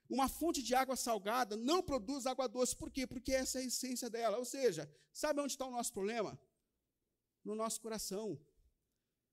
Uma 0.10 0.28
fonte 0.28 0.64
de 0.64 0.74
água 0.74 0.96
salgada 0.96 1.56
não 1.56 1.84
produz 1.84 2.26
água 2.26 2.48
doce. 2.48 2.76
Por 2.76 2.90
quê? 2.90 3.06
Porque 3.06 3.32
essa 3.32 3.60
é 3.60 3.62
a 3.62 3.66
essência 3.66 4.10
dela. 4.10 4.38
Ou 4.38 4.46
seja, 4.46 4.92
sabe 5.14 5.40
onde 5.42 5.54
está 5.54 5.66
o 5.66 5.72
nosso 5.72 5.94
problema? 5.94 6.40
No 7.44 7.54
nosso 7.54 7.80
coração. 7.82 8.40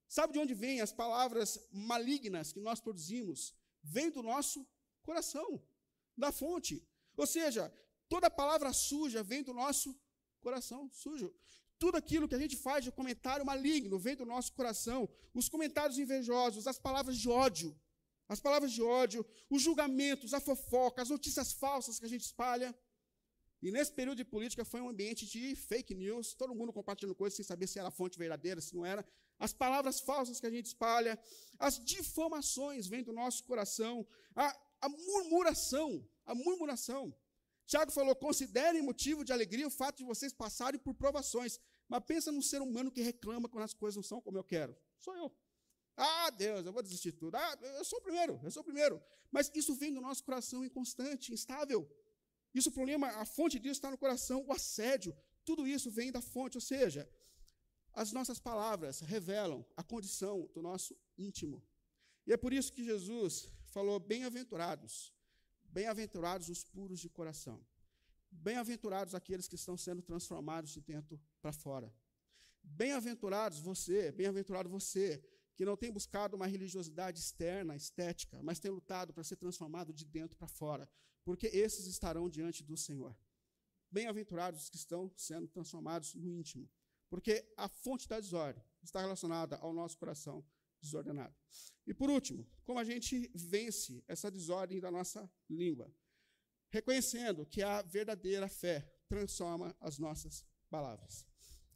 Sabe 0.08 0.34
de 0.34 0.38
onde 0.38 0.52
vêm 0.52 0.80
as 0.80 0.92
palavras 0.92 1.58
malignas 1.72 2.52
que 2.52 2.60
nós 2.60 2.80
produzimos? 2.80 3.54
Vem 3.94 4.10
do 4.10 4.22
nosso 4.22 4.66
coração, 5.02 5.48
da 6.16 6.30
fonte. 6.40 6.74
Ou 7.16 7.26
seja, 7.26 7.62
toda 8.08 8.28
palavra 8.42 8.72
suja 8.72 9.22
vem 9.22 9.42
do 9.42 9.54
nosso 9.62 9.88
coração 10.40 10.90
sujo. 10.92 11.28
Tudo 11.78 11.96
aquilo 11.96 12.28
que 12.28 12.34
a 12.34 12.42
gente 12.44 12.56
faz 12.56 12.84
de 12.84 12.90
comentário 12.90 13.44
maligno 13.44 13.98
vem 13.98 14.16
do 14.16 14.24
nosso 14.24 14.52
coração. 14.52 15.08
Os 15.34 15.48
comentários 15.48 15.98
invejosos, 15.98 16.66
as 16.66 16.78
palavras 16.78 17.16
de 17.18 17.28
ódio, 17.28 17.70
as 18.28 18.40
palavras 18.40 18.72
de 18.72 18.82
ódio, 18.82 19.24
os 19.50 19.62
julgamentos, 19.62 20.32
a 20.34 20.40
fofoca, 20.40 21.02
as 21.02 21.10
notícias 21.10 21.52
falsas 21.52 21.98
que 21.98 22.06
a 22.06 22.08
gente 22.08 22.24
espalha. 22.30 22.74
E 23.62 23.70
nesse 23.70 23.92
período 23.92 24.18
de 24.18 24.24
política 24.24 24.64
foi 24.64 24.80
um 24.80 24.88
ambiente 24.88 25.26
de 25.26 25.54
fake 25.54 25.94
news, 25.94 26.34
todo 26.34 26.54
mundo 26.54 26.72
compartilhando 26.72 27.14
coisas 27.14 27.36
sem 27.36 27.44
saber 27.44 27.66
se 27.66 27.78
era 27.78 27.90
fonte 27.90 28.18
verdadeira, 28.18 28.60
se 28.60 28.74
não 28.74 28.84
era 28.84 29.06
as 29.38 29.52
palavras 29.52 30.00
falsas 30.00 30.40
que 30.40 30.46
a 30.46 30.50
gente 30.50 30.66
espalha, 30.66 31.18
as 31.58 31.78
difamações 31.78 32.86
vêm 32.86 33.02
do 33.02 33.12
nosso 33.12 33.44
coração, 33.44 34.06
a, 34.34 34.56
a 34.80 34.88
murmuração, 34.88 36.06
a 36.24 36.34
murmuração. 36.34 37.14
Tiago 37.66 37.90
falou: 37.90 38.14
considerem 38.14 38.82
motivo 38.82 39.24
de 39.24 39.32
alegria 39.32 39.66
o 39.66 39.70
fato 39.70 39.98
de 39.98 40.04
vocês 40.04 40.32
passarem 40.32 40.78
por 40.78 40.94
provações. 40.94 41.58
Mas 41.88 42.04
pensa 42.04 42.32
num 42.32 42.42
ser 42.42 42.60
humano 42.62 42.90
que 42.90 43.00
reclama 43.00 43.48
quando 43.48 43.64
as 43.64 43.74
coisas 43.74 43.96
não 43.96 44.02
são 44.02 44.20
como 44.20 44.38
eu 44.38 44.44
quero. 44.44 44.76
Sou 44.98 45.14
eu. 45.16 45.32
Ah, 45.96 46.30
Deus, 46.30 46.66
eu 46.66 46.72
vou 46.72 46.82
desistir 46.82 47.12
de 47.12 47.18
tudo. 47.18 47.36
Ah, 47.36 47.58
eu 47.78 47.84
sou 47.84 47.98
o 47.98 48.02
primeiro, 48.02 48.38
eu 48.42 48.50
sou 48.50 48.60
o 48.60 48.64
primeiro. 48.64 49.02
Mas 49.30 49.50
isso 49.54 49.74
vem 49.74 49.92
do 49.92 50.00
nosso 50.00 50.22
coração 50.22 50.64
inconstante, 50.64 51.32
instável. 51.32 51.88
Isso 52.54 52.68
o 52.68 52.72
problema, 52.72 53.08
a 53.08 53.24
fonte 53.24 53.58
disso 53.58 53.78
está 53.78 53.90
no 53.90 53.98
coração, 53.98 54.44
o 54.46 54.52
assédio. 54.52 55.16
Tudo 55.44 55.66
isso 55.66 55.90
vem 55.90 56.12
da 56.12 56.20
fonte, 56.20 56.56
ou 56.56 56.60
seja, 56.60 57.08
as 57.96 58.12
nossas 58.12 58.38
palavras 58.38 59.00
revelam 59.00 59.64
a 59.74 59.82
condição 59.82 60.48
do 60.54 60.60
nosso 60.60 60.94
íntimo. 61.16 61.64
E 62.26 62.32
é 62.32 62.36
por 62.36 62.52
isso 62.52 62.70
que 62.70 62.84
Jesus 62.84 63.50
falou: 63.68 63.98
bem-aventurados, 63.98 65.14
bem-aventurados 65.64 66.50
os 66.50 66.62
puros 66.62 67.00
de 67.00 67.08
coração. 67.08 67.58
Bem-aventurados 68.30 69.14
aqueles 69.14 69.48
que 69.48 69.54
estão 69.54 69.78
sendo 69.78 70.02
transformados 70.02 70.70
de 70.70 70.80
dentro 70.82 71.18
para 71.40 71.54
fora. 71.54 71.90
Bem-aventurados 72.62 73.60
você, 73.60 74.12
bem-aventurado 74.12 74.68
você, 74.68 75.24
que 75.54 75.64
não 75.64 75.76
tem 75.76 75.90
buscado 75.90 76.36
uma 76.36 76.46
religiosidade 76.46 77.18
externa, 77.18 77.74
estética, 77.74 78.42
mas 78.42 78.58
tem 78.58 78.70
lutado 78.70 79.14
para 79.14 79.24
ser 79.24 79.36
transformado 79.36 79.90
de 79.94 80.04
dentro 80.04 80.36
para 80.36 80.48
fora, 80.48 80.86
porque 81.24 81.46
esses 81.46 81.86
estarão 81.86 82.28
diante 82.28 82.62
do 82.62 82.76
Senhor. 82.76 83.16
Bem-aventurados 83.90 84.64
os 84.64 84.68
que 84.68 84.76
estão 84.76 85.10
sendo 85.16 85.48
transformados 85.48 86.14
no 86.14 86.30
íntimo. 86.30 86.68
Porque 87.08 87.46
a 87.56 87.68
fonte 87.68 88.08
da 88.08 88.20
desordem 88.20 88.62
está 88.82 89.00
relacionada 89.00 89.56
ao 89.56 89.72
nosso 89.72 89.96
coração 89.98 90.44
desordenado. 90.80 91.34
E 91.86 91.94
por 91.94 92.10
último, 92.10 92.46
como 92.64 92.78
a 92.78 92.84
gente 92.84 93.30
vence 93.34 94.02
essa 94.06 94.30
desordem 94.30 94.80
da 94.80 94.90
nossa 94.90 95.30
língua? 95.48 95.92
Reconhecendo 96.68 97.46
que 97.46 97.62
a 97.62 97.82
verdadeira 97.82 98.48
fé 98.48 98.80
transforma 99.08 99.76
as 99.80 99.98
nossas 99.98 100.44
palavras. 100.68 101.24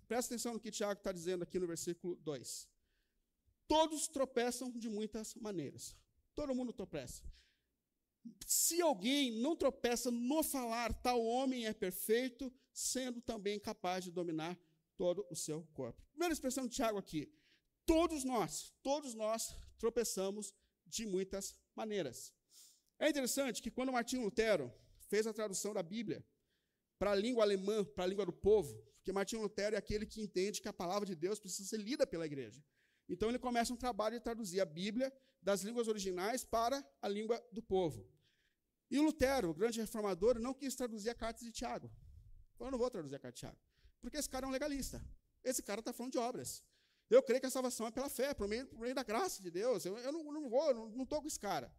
Presta 0.09 0.35
atenção 0.35 0.55
no 0.55 0.61
que 0.61 0.73
Tiago 0.73 0.99
está 0.99 1.13
dizendo 1.13 1.45
aqui 1.45 1.59
no 1.59 1.67
versículo 1.67 2.17
2. 2.17 2.69
Todos 3.69 4.09
tropeçam 4.09 4.71
de 4.73 4.89
muitas 4.89 5.35
maneiras. 5.37 5.97
Todo 6.35 6.55
mundo 6.55 6.73
tropeça. 6.73 7.23
Se 8.45 8.81
alguém 8.81 9.41
não 9.41 9.57
tropeça 9.57 10.11
no 10.11 10.43
falar, 10.43 10.93
tal 10.93 11.25
homem 11.25 11.67
é 11.67 11.73
perfeito, 11.73 12.53
sendo 12.73 13.21
também 13.21 13.59
capaz 13.59 14.05
de 14.05 14.11
dominar 14.11 14.59
todo 15.01 15.27
o 15.31 15.35
seu 15.35 15.63
corpo. 15.73 15.99
Primeira 16.11 16.35
expressão 16.35 16.67
de 16.67 16.75
Tiago 16.75 16.99
aqui. 16.99 17.23
Todos 17.87 18.23
nós, 18.23 18.71
todos 18.83 19.15
nós 19.15 19.57
tropeçamos 19.79 20.55
de 20.87 21.07
muitas 21.07 21.57
maneiras. 21.75 22.35
É 22.99 23.09
interessante 23.09 23.63
que 23.63 23.71
quando 23.71 23.91
Martinho 23.91 24.25
Lutero 24.25 24.71
fez 25.09 25.27
a 25.27 25.33
tradução 25.33 25.73
da 25.73 25.83
Bíblia, 25.83 26.23
para 26.99 27.13
a 27.13 27.15
língua 27.15 27.43
alemã, 27.45 27.83
para 27.83 28.05
a 28.05 28.07
língua 28.07 28.27
do 28.27 28.33
povo, 28.49 28.75
porque 28.97 29.11
Martinho 29.11 29.41
Lutero 29.41 29.75
é 29.75 29.79
aquele 29.79 30.05
que 30.05 30.21
entende 30.21 30.61
que 30.61 30.69
a 30.69 30.73
palavra 30.83 31.07
de 31.07 31.17
Deus 31.17 31.41
precisa 31.41 31.67
ser 31.67 31.79
lida 31.79 32.07
pela 32.07 32.27
igreja. 32.27 32.63
Então 33.09 33.31
ele 33.31 33.39
começa 33.39 33.73
um 33.73 33.79
trabalho 33.79 34.19
de 34.19 34.23
traduzir 34.23 34.61
a 34.61 34.67
Bíblia 34.67 35.11
das 35.41 35.63
línguas 35.63 35.89
originais 35.89 36.45
para 36.45 36.87
a 37.01 37.09
língua 37.09 37.43
do 37.51 37.63
povo. 37.63 38.07
E 38.91 38.99
Lutero, 38.99 39.49
o 39.49 39.55
grande 39.55 39.81
reformador, 39.81 40.39
não 40.39 40.53
quis 40.53 40.75
traduzir 40.75 41.09
a 41.09 41.15
carta 41.15 41.43
de 41.43 41.51
Tiago. 41.51 41.91
Eu 42.59 42.71
não 42.71 42.77
vou 42.79 42.91
traduzir 42.91 43.17
a 43.17 43.19
carta 43.19 43.35
de 43.37 43.41
Tiago, 43.41 43.59
porque 44.01 44.17
esse 44.17 44.29
cara 44.29 44.47
é 44.47 44.49
um 44.49 44.53
legalista. 44.53 45.03
Esse 45.43 45.63
cara 45.63 45.81
está 45.81 45.93
falando 45.93 46.13
de 46.13 46.19
obras. 46.19 46.63
Eu 47.09 47.23
creio 47.23 47.41
que 47.41 47.47
a 47.47 47.51
salvação 47.51 47.87
é 47.87 47.91
pela 47.91 48.09
fé, 48.09 48.33
por 48.33 48.47
meio, 48.47 48.67
por 48.67 48.79
meio 48.79 48.95
da 48.95 49.03
graça 49.03 49.43
de 49.43 49.51
Deus. 49.51 49.85
Eu, 49.85 49.99
eu 49.99 50.13
não, 50.13 50.25
não, 50.33 50.49
vou, 50.49 50.75
não 50.91 51.03
estou 51.03 51.21
com 51.21 51.27
esse 51.27 51.41
cara. 51.41 51.73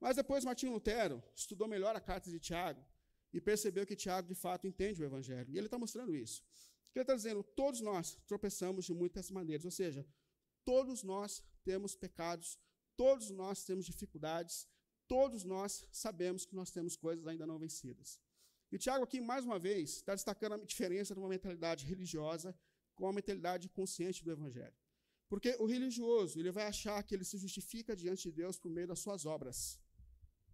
Mas 0.00 0.16
depois 0.16 0.44
Martinho 0.44 0.72
Lutero 0.72 1.22
estudou 1.34 1.68
melhor 1.68 1.94
a 1.94 2.00
carta 2.00 2.30
de 2.30 2.40
Tiago 2.40 2.82
e 3.32 3.40
percebeu 3.40 3.86
que 3.86 3.94
Tiago, 3.94 4.26
de 4.26 4.34
fato, 4.34 4.66
entende 4.66 5.02
o 5.02 5.04
Evangelho. 5.04 5.50
E 5.50 5.58
ele 5.58 5.66
está 5.66 5.78
mostrando 5.78 6.14
isso. 6.14 6.42
Ele 6.94 7.02
está 7.02 7.14
dizendo, 7.14 7.42
todos 7.42 7.80
nós 7.80 8.16
tropeçamos 8.26 8.86
de 8.86 8.94
muitas 8.94 9.30
maneiras. 9.30 9.64
Ou 9.64 9.70
seja, 9.70 10.06
todos 10.64 11.02
nós 11.02 11.44
temos 11.62 11.94
pecados, 11.94 12.58
todos 12.96 13.30
nós 13.30 13.64
temos 13.64 13.84
dificuldades, 13.84 14.66
todos 15.06 15.44
nós 15.44 15.86
sabemos 15.92 16.46
que 16.46 16.54
nós 16.54 16.70
temos 16.70 16.96
coisas 16.96 17.26
ainda 17.26 17.46
não 17.46 17.58
vencidas. 17.58 18.18
E 18.72 18.78
Tiago 18.78 19.04
aqui, 19.04 19.20
mais 19.20 19.44
uma 19.44 19.58
vez, 19.58 19.96
está 19.96 20.14
destacando 20.14 20.54
a 20.54 20.58
diferença 20.58 21.14
de 21.14 21.20
uma 21.20 21.28
mentalidade 21.28 21.84
religiosa 21.84 22.56
com 22.94 23.08
a 23.08 23.12
mentalidade 23.12 23.68
consciente 23.68 24.22
do 24.24 24.30
Evangelho. 24.30 24.74
Porque 25.28 25.56
o 25.58 25.66
religioso, 25.66 26.38
ele 26.38 26.50
vai 26.50 26.66
achar 26.66 27.02
que 27.02 27.14
ele 27.14 27.24
se 27.24 27.38
justifica 27.38 27.94
diante 27.96 28.22
de 28.28 28.32
Deus 28.32 28.58
por 28.58 28.70
meio 28.70 28.88
das 28.88 29.00
suas 29.00 29.26
obras. 29.26 29.80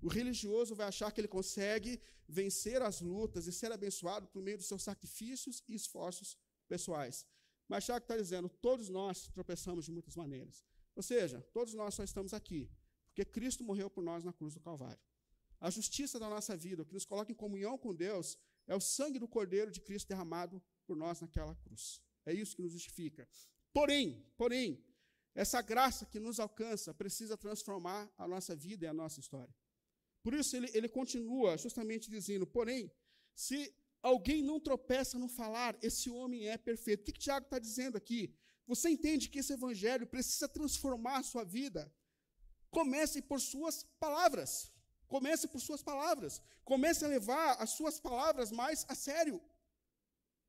O 0.03 0.09
religioso 0.09 0.75
vai 0.75 0.87
achar 0.87 1.11
que 1.11 1.21
ele 1.21 1.29
consegue 1.29 2.01
vencer 2.29 2.83
as 2.83 3.01
lutas 3.01 3.47
e 3.47 3.53
ser 3.53 3.73
abençoado 3.73 4.27
por 4.29 4.43
meio 4.43 4.59
dos 4.59 4.67
seus 4.67 4.83
sacrifícios 4.83 5.63
e 5.69 5.75
esforços 5.75 6.39
pessoais. 6.69 7.27
Mas 7.69 7.85
Tiago 7.85 8.05
está 8.05 8.17
dizendo: 8.17 8.49
todos 8.49 8.89
nós 8.89 9.29
tropeçamos 9.29 9.87
de 9.87 9.93
muitas 9.93 10.15
maneiras. 10.15 10.65
Ou 10.95 11.03
seja, 11.03 11.41
todos 11.53 11.73
nós 11.75 11.95
só 11.95 12.05
estamos 12.05 12.33
aqui 12.35 12.71
porque 13.17 13.25
Cristo 13.25 13.65
morreu 13.65 13.89
por 13.89 14.05
nós 14.05 14.23
na 14.23 14.33
cruz 14.33 14.53
do 14.53 14.61
Calvário. 14.61 15.01
A 15.61 15.71
justiça 15.71 16.19
da 16.19 16.29
nossa 16.29 16.57
vida, 16.57 16.83
o 16.83 16.87
que 16.87 16.95
nos 16.95 17.05
coloca 17.05 17.33
em 17.33 17.35
comunhão 17.35 17.79
com 17.79 17.95
Deus, 17.95 18.39
é 18.67 18.75
o 18.75 18.81
sangue 18.81 19.19
do 19.19 19.29
Cordeiro 19.29 19.71
de 19.71 19.81
Cristo 19.81 20.09
derramado 20.09 20.63
por 20.87 20.97
nós 20.97 21.21
naquela 21.21 21.55
cruz. 21.55 22.03
É 22.25 22.33
isso 22.33 22.57
que 22.57 22.63
nos 22.63 22.73
justifica. 22.73 23.29
Porém, 23.73 24.25
porém, 24.37 24.85
essa 25.35 25.61
graça 25.61 26.07
que 26.07 26.19
nos 26.19 26.41
alcança 26.41 26.95
precisa 26.95 27.37
transformar 27.37 28.11
a 28.17 28.27
nossa 28.27 28.57
vida 28.57 28.85
e 28.85 28.89
a 28.89 28.95
nossa 28.95 29.21
história. 29.21 29.55
Por 30.23 30.35
isso 30.35 30.57
ele, 30.57 30.71
ele 30.75 30.89
continua 30.89 31.57
justamente 31.57 32.11
dizendo: 32.11 32.47
porém, 32.47 32.91
se 33.35 33.73
alguém 34.03 34.43
não 34.43 34.59
tropeça 34.59 35.19
no 35.19 35.29
falar, 35.29 35.79
esse 35.83 36.11
homem 36.11 36.49
é 36.49 36.57
perfeito. 36.57 37.03
O 37.03 37.05
que, 37.05 37.13
que 37.13 37.21
Tiago 37.21 37.47
está 37.47 37.59
dizendo 37.59 37.97
aqui? 37.97 38.35
Você 38.67 38.89
entende 38.89 39.29
que 39.29 39.39
esse 39.39 39.53
evangelho 39.53 40.07
precisa 40.07 40.49
transformar 40.49 41.19
a 41.19 41.23
sua 41.23 41.45
vida? 41.45 41.93
Comece 42.71 43.23
por 43.23 43.41
suas 43.41 43.85
palavras. 44.01 44.73
Comece 45.09 45.47
por 45.49 45.61
suas 45.61 45.83
palavras. 45.83 46.43
Comece 46.65 47.05
a 47.05 47.09
levar 47.09 47.53
as 47.63 47.71
suas 47.71 47.99
palavras 48.01 48.51
mais 48.51 48.85
a 48.89 48.95
sério. 48.95 49.41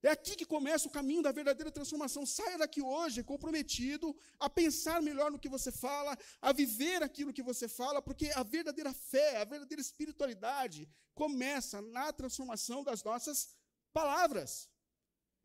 É 0.04 0.10
aqui 0.10 0.36
que 0.36 0.46
começa 0.46 0.88
o 0.88 0.92
caminho 0.92 1.24
da 1.24 1.32
verdadeira 1.32 1.72
transformação. 1.72 2.26
Saia 2.26 2.58
daqui 2.58 2.82
hoje 2.82 3.24
comprometido 3.24 4.16
a 4.40 4.50
pensar 4.50 5.02
melhor 5.02 5.32
no 5.32 5.40
que 5.40 5.50
você 5.50 5.72
fala, 5.72 6.18
a 6.42 6.54
viver 6.54 7.02
aquilo 7.02 7.34
que 7.34 7.42
você 7.42 7.68
fala, 7.68 8.02
porque 8.02 8.32
a 8.36 8.44
verdadeira 8.44 8.94
fé, 8.94 9.38
a 9.42 9.46
verdadeira 9.46 9.82
espiritualidade 9.82 10.88
começa 11.16 11.82
na 11.82 12.14
transformação 12.14 12.84
das 12.84 13.04
nossas 13.04 13.50
palavras. 13.92 14.70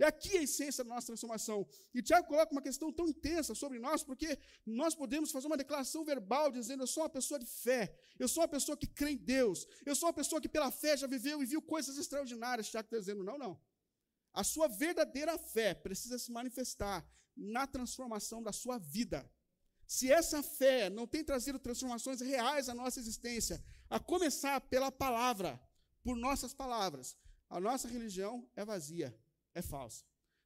É 0.03 0.07
aqui 0.07 0.37
a 0.37 0.43
essência 0.43 0.83
da 0.83 0.93
nossa 0.93 1.07
transformação. 1.11 1.59
E 1.95 2.03
Tiago 2.03 2.27
coloca 2.27 2.51
uma 2.51 2.61
questão 2.69 2.93
tão 2.93 3.07
intensa 3.07 3.55
sobre 3.55 3.79
nós, 3.79 4.03
porque 4.03 4.37
nós 4.67 4.97
podemos 4.97 5.31
fazer 5.31 5.47
uma 5.47 5.57
declaração 5.57 6.05
verbal 6.05 6.51
dizendo: 6.51 6.83
Eu 6.83 6.89
sou 6.89 7.05
uma 7.05 7.09
pessoa 7.19 7.39
de 7.39 7.47
fé, 7.47 7.83
eu 8.19 8.27
sou 8.27 8.43
uma 8.43 8.49
pessoa 8.49 8.77
que 8.77 8.89
crê 8.89 9.11
em 9.13 9.17
Deus, 9.17 9.65
eu 9.87 9.95
sou 9.95 10.09
uma 10.09 10.13
pessoa 10.13 10.41
que 10.41 10.49
pela 10.49 10.73
fé 10.73 10.97
já 10.97 11.07
viveu 11.07 11.41
e 11.41 11.47
viu 11.47 11.63
coisas 11.63 11.97
extraordinárias. 11.97 12.69
Tiago 12.69 12.87
está 12.87 12.99
dizendo: 12.99 13.23
Não, 13.23 13.39
não. 13.39 13.61
A 14.35 14.43
sua 14.43 14.67
verdadeira 14.67 15.39
fé 15.39 15.73
precisa 15.73 16.19
se 16.19 16.33
manifestar 16.33 17.07
na 17.37 17.65
transformação 17.69 18.43
da 18.43 18.53
sua 18.53 18.79
vida. 18.79 19.31
Se 19.87 20.11
essa 20.11 20.43
fé 20.43 20.91
não 20.91 21.07
tem 21.07 21.23
trazido 21.23 21.61
transformações 21.61 22.21
reais 22.21 22.69
à 22.69 22.75
nossa 22.75 22.99
existência, 22.99 23.63
a 23.89 24.01
começar 24.01 24.61
pela 24.63 24.91
palavra, 24.91 25.61
por 26.03 26.17
nossas 26.17 26.53
palavras, 26.53 27.17
a 27.49 27.61
nossa 27.61 27.87
religião 27.87 28.51
é 28.57 28.65
vazia, 28.65 29.17
é 29.55 29.63
falsa. 29.63 30.05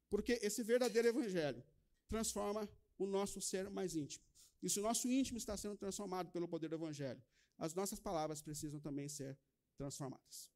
Porque 0.09 0.39
esse 0.43 0.63
verdadeiro 0.63 1.09
evangelho 1.09 1.63
transforma 2.09 2.69
o 2.99 3.07
nosso 3.07 3.41
ser 3.41 3.69
mais 3.71 3.95
íntimo. 3.95 4.25
E 4.63 4.71
se 4.71 4.81
o 4.81 4.83
nosso 4.83 5.09
íntimo 5.09 5.39
está 5.39 5.57
sendo 5.57 5.77
transformado 5.77 6.31
pelo 6.31 6.49
poder 6.49 6.69
do 6.69 6.77
evangelho, 6.77 7.23
as 7.59 7.75
nossas 7.75 7.99
palavras 7.99 8.43
precisam 8.43 8.81
também 8.81 9.09
ser 9.09 9.39
transformadas. 9.77 10.51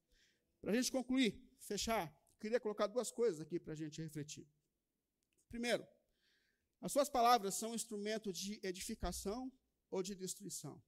Para 0.60 0.72
a 0.72 0.74
gente 0.74 0.90
concluir, 0.92 1.40
fechar, 1.58 2.14
queria 2.38 2.60
colocar 2.60 2.86
duas 2.86 3.10
coisas 3.10 3.40
aqui 3.40 3.58
para 3.58 3.72
a 3.72 3.76
gente 3.76 4.00
refletir. 4.00 4.46
Primeiro, 5.48 5.86
as 6.80 6.92
suas 6.92 7.08
palavras 7.08 7.54
são 7.54 7.72
um 7.72 7.74
instrumento 7.74 8.32
de 8.32 8.60
edificação 8.62 9.52
ou 9.90 10.02
de 10.02 10.14
destruição. 10.14 10.82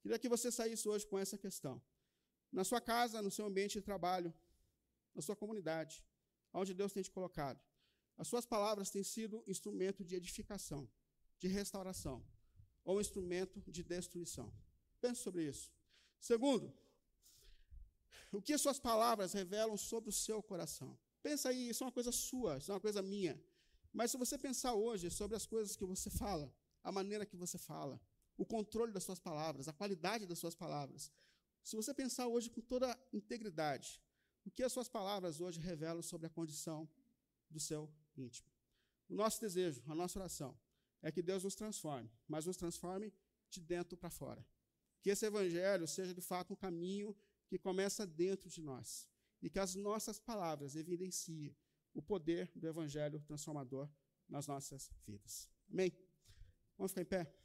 Queria 0.00 0.18
que 0.18 0.28
você 0.28 0.50
saísse 0.50 0.88
hoje 0.88 1.06
com 1.06 1.18
essa 1.18 1.38
questão. 1.38 1.82
Na 2.52 2.64
sua 2.64 2.80
casa, 2.80 3.22
no 3.22 3.30
seu 3.30 3.46
ambiente 3.46 3.78
de 3.78 3.82
trabalho, 3.82 4.34
na 5.14 5.22
sua 5.22 5.34
comunidade, 5.34 6.04
onde 6.54 6.72
Deus 6.72 6.92
tem 6.92 7.02
te 7.02 7.10
colocado. 7.10 7.60
As 8.16 8.28
suas 8.28 8.46
palavras 8.46 8.90
têm 8.90 9.02
sido 9.02 9.42
instrumento 9.46 10.04
de 10.04 10.14
edificação, 10.14 10.88
de 11.38 11.48
restauração, 11.48 12.24
ou 12.84 13.00
instrumento 13.00 13.60
de 13.66 13.82
destruição. 13.82 14.52
Pense 15.00 15.20
sobre 15.20 15.42
isso. 15.48 15.72
Segundo, 16.20 16.72
o 18.30 18.40
que 18.40 18.56
suas 18.56 18.78
palavras 18.78 19.32
revelam 19.32 19.76
sobre 19.76 20.10
o 20.10 20.12
seu 20.12 20.42
coração? 20.42 20.96
Pensa 21.22 21.48
aí, 21.48 21.70
isso 21.70 21.82
é 21.82 21.86
uma 21.86 21.92
coisa 21.92 22.12
sua, 22.12 22.58
isso 22.58 22.70
é 22.70 22.74
uma 22.74 22.80
coisa 22.80 23.02
minha. 23.02 23.42
Mas 23.92 24.10
se 24.10 24.16
você 24.16 24.38
pensar 24.38 24.74
hoje 24.74 25.10
sobre 25.10 25.36
as 25.36 25.46
coisas 25.46 25.76
que 25.76 25.84
você 25.84 26.10
fala, 26.10 26.52
a 26.82 26.92
maneira 26.92 27.26
que 27.26 27.36
você 27.36 27.58
fala, 27.58 28.00
o 28.36 28.44
controle 28.44 28.92
das 28.92 29.04
suas 29.04 29.18
palavras, 29.18 29.68
a 29.68 29.72
qualidade 29.72 30.26
das 30.26 30.38
suas 30.38 30.54
palavras, 30.54 31.10
se 31.62 31.76
você 31.76 31.94
pensar 31.94 32.26
hoje 32.28 32.50
com 32.50 32.60
toda 32.60 32.98
integridade, 33.12 34.02
o 34.44 34.50
que 34.50 34.62
as 34.62 34.72
suas 34.72 34.88
palavras 34.88 35.40
hoje 35.40 35.60
revelam 35.60 36.02
sobre 36.02 36.26
a 36.26 36.30
condição 36.30 36.88
do 37.50 37.58
seu 37.58 37.90
íntimo? 38.16 38.48
O 39.08 39.14
nosso 39.14 39.40
desejo, 39.40 39.82
a 39.86 39.94
nossa 39.94 40.18
oração, 40.18 40.56
é 41.02 41.12
que 41.12 41.22
Deus 41.22 41.44
nos 41.44 41.54
transforme, 41.54 42.10
mas 42.26 42.46
nos 42.46 42.56
transforme 42.56 43.12
de 43.50 43.60
dentro 43.60 43.96
para 43.96 44.10
fora. 44.10 44.44
Que 45.02 45.10
esse 45.10 45.26
evangelho 45.26 45.86
seja 45.86 46.14
de 46.14 46.20
fato 46.20 46.54
um 46.54 46.56
caminho 46.56 47.16
que 47.46 47.58
começa 47.58 48.06
dentro 48.06 48.48
de 48.48 48.60
nós 48.62 49.08
e 49.42 49.50
que 49.50 49.58
as 49.58 49.74
nossas 49.74 50.18
palavras 50.18 50.74
evidenciem 50.74 51.54
o 51.92 52.02
poder 52.02 52.50
do 52.56 52.66
evangelho 52.66 53.20
transformador 53.20 53.88
nas 54.28 54.46
nossas 54.46 54.90
vidas. 55.06 55.48
Amém? 55.70 55.92
Vamos 56.76 56.92
ficar 56.92 57.02
em 57.02 57.04
pé? 57.04 57.43